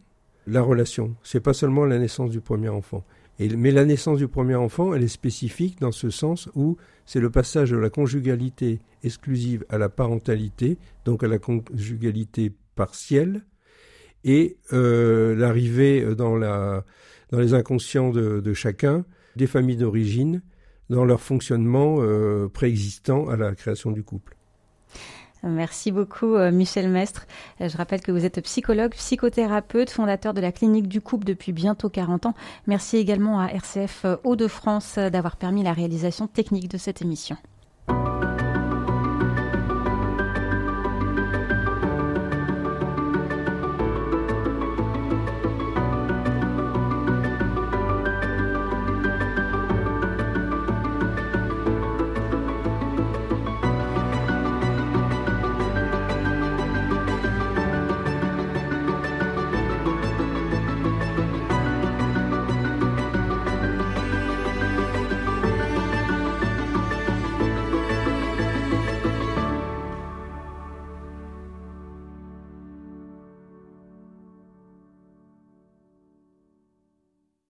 la 0.46 0.62
relation. 0.62 1.14
C'est 1.22 1.40
pas 1.40 1.52
seulement 1.52 1.84
la 1.84 1.98
naissance 1.98 2.30
du 2.30 2.40
premier 2.40 2.68
enfant. 2.68 3.04
Mais 3.38 3.70
la 3.70 3.84
naissance 3.84 4.18
du 4.18 4.26
premier 4.26 4.56
enfant, 4.56 4.94
elle 4.94 5.04
est 5.04 5.08
spécifique 5.08 5.78
dans 5.80 5.92
ce 5.92 6.10
sens 6.10 6.48
où 6.54 6.76
c'est 7.06 7.20
le 7.20 7.30
passage 7.30 7.70
de 7.70 7.76
la 7.76 7.88
conjugalité 7.88 8.80
exclusive 9.04 9.64
à 9.68 9.78
la 9.78 9.88
parentalité, 9.88 10.76
donc 11.04 11.22
à 11.22 11.28
la 11.28 11.38
conjugalité 11.38 12.52
partielle, 12.74 13.44
et 14.24 14.56
euh, 14.72 15.36
l'arrivée 15.36 16.16
dans, 16.16 16.36
la, 16.36 16.84
dans 17.30 17.38
les 17.38 17.54
inconscients 17.54 18.10
de, 18.10 18.52
chacun 18.54 19.04
des 19.36 19.46
familles 19.46 19.76
d'origine, 19.76 20.42
dans 20.90 21.04
leur 21.04 21.20
fonctionnement 21.20 21.98
euh, 22.00 22.48
préexistant 22.48 23.28
à 23.28 23.36
la 23.36 23.54
création 23.54 23.92
du 23.92 24.02
couple. 24.02 24.36
Merci 25.42 25.92
beaucoup, 25.92 26.35
euh, 26.35 26.51
Michel 26.51 26.88
Mestre. 26.88 27.27
Euh, 27.61 27.68
je 27.68 27.77
rappelle 27.77 28.01
que 28.01 28.12
vous 28.12 28.24
êtes 28.24 28.40
psychologue, 28.42 28.92
psychothérapeute, 28.92 29.90
fondateur 29.90 30.35
de 30.35 30.40
la 30.40 30.53
clinique 30.53 30.88
du 30.88 31.01
couple 31.01 31.24
depuis 31.24 31.53
bientôt 31.53 31.88
40 31.88 32.27
ans. 32.27 32.35
Merci 32.66 32.96
également 32.96 33.40
à 33.40 33.48
RCF 33.48 34.07
Hauts-de-France 34.24 34.98
d'avoir 34.98 35.37
permis 35.37 35.62
la 35.62 35.72
réalisation 35.72 36.27
technique 36.27 36.68
de 36.68 36.79
cette 36.79 37.03
émission. 37.03 37.37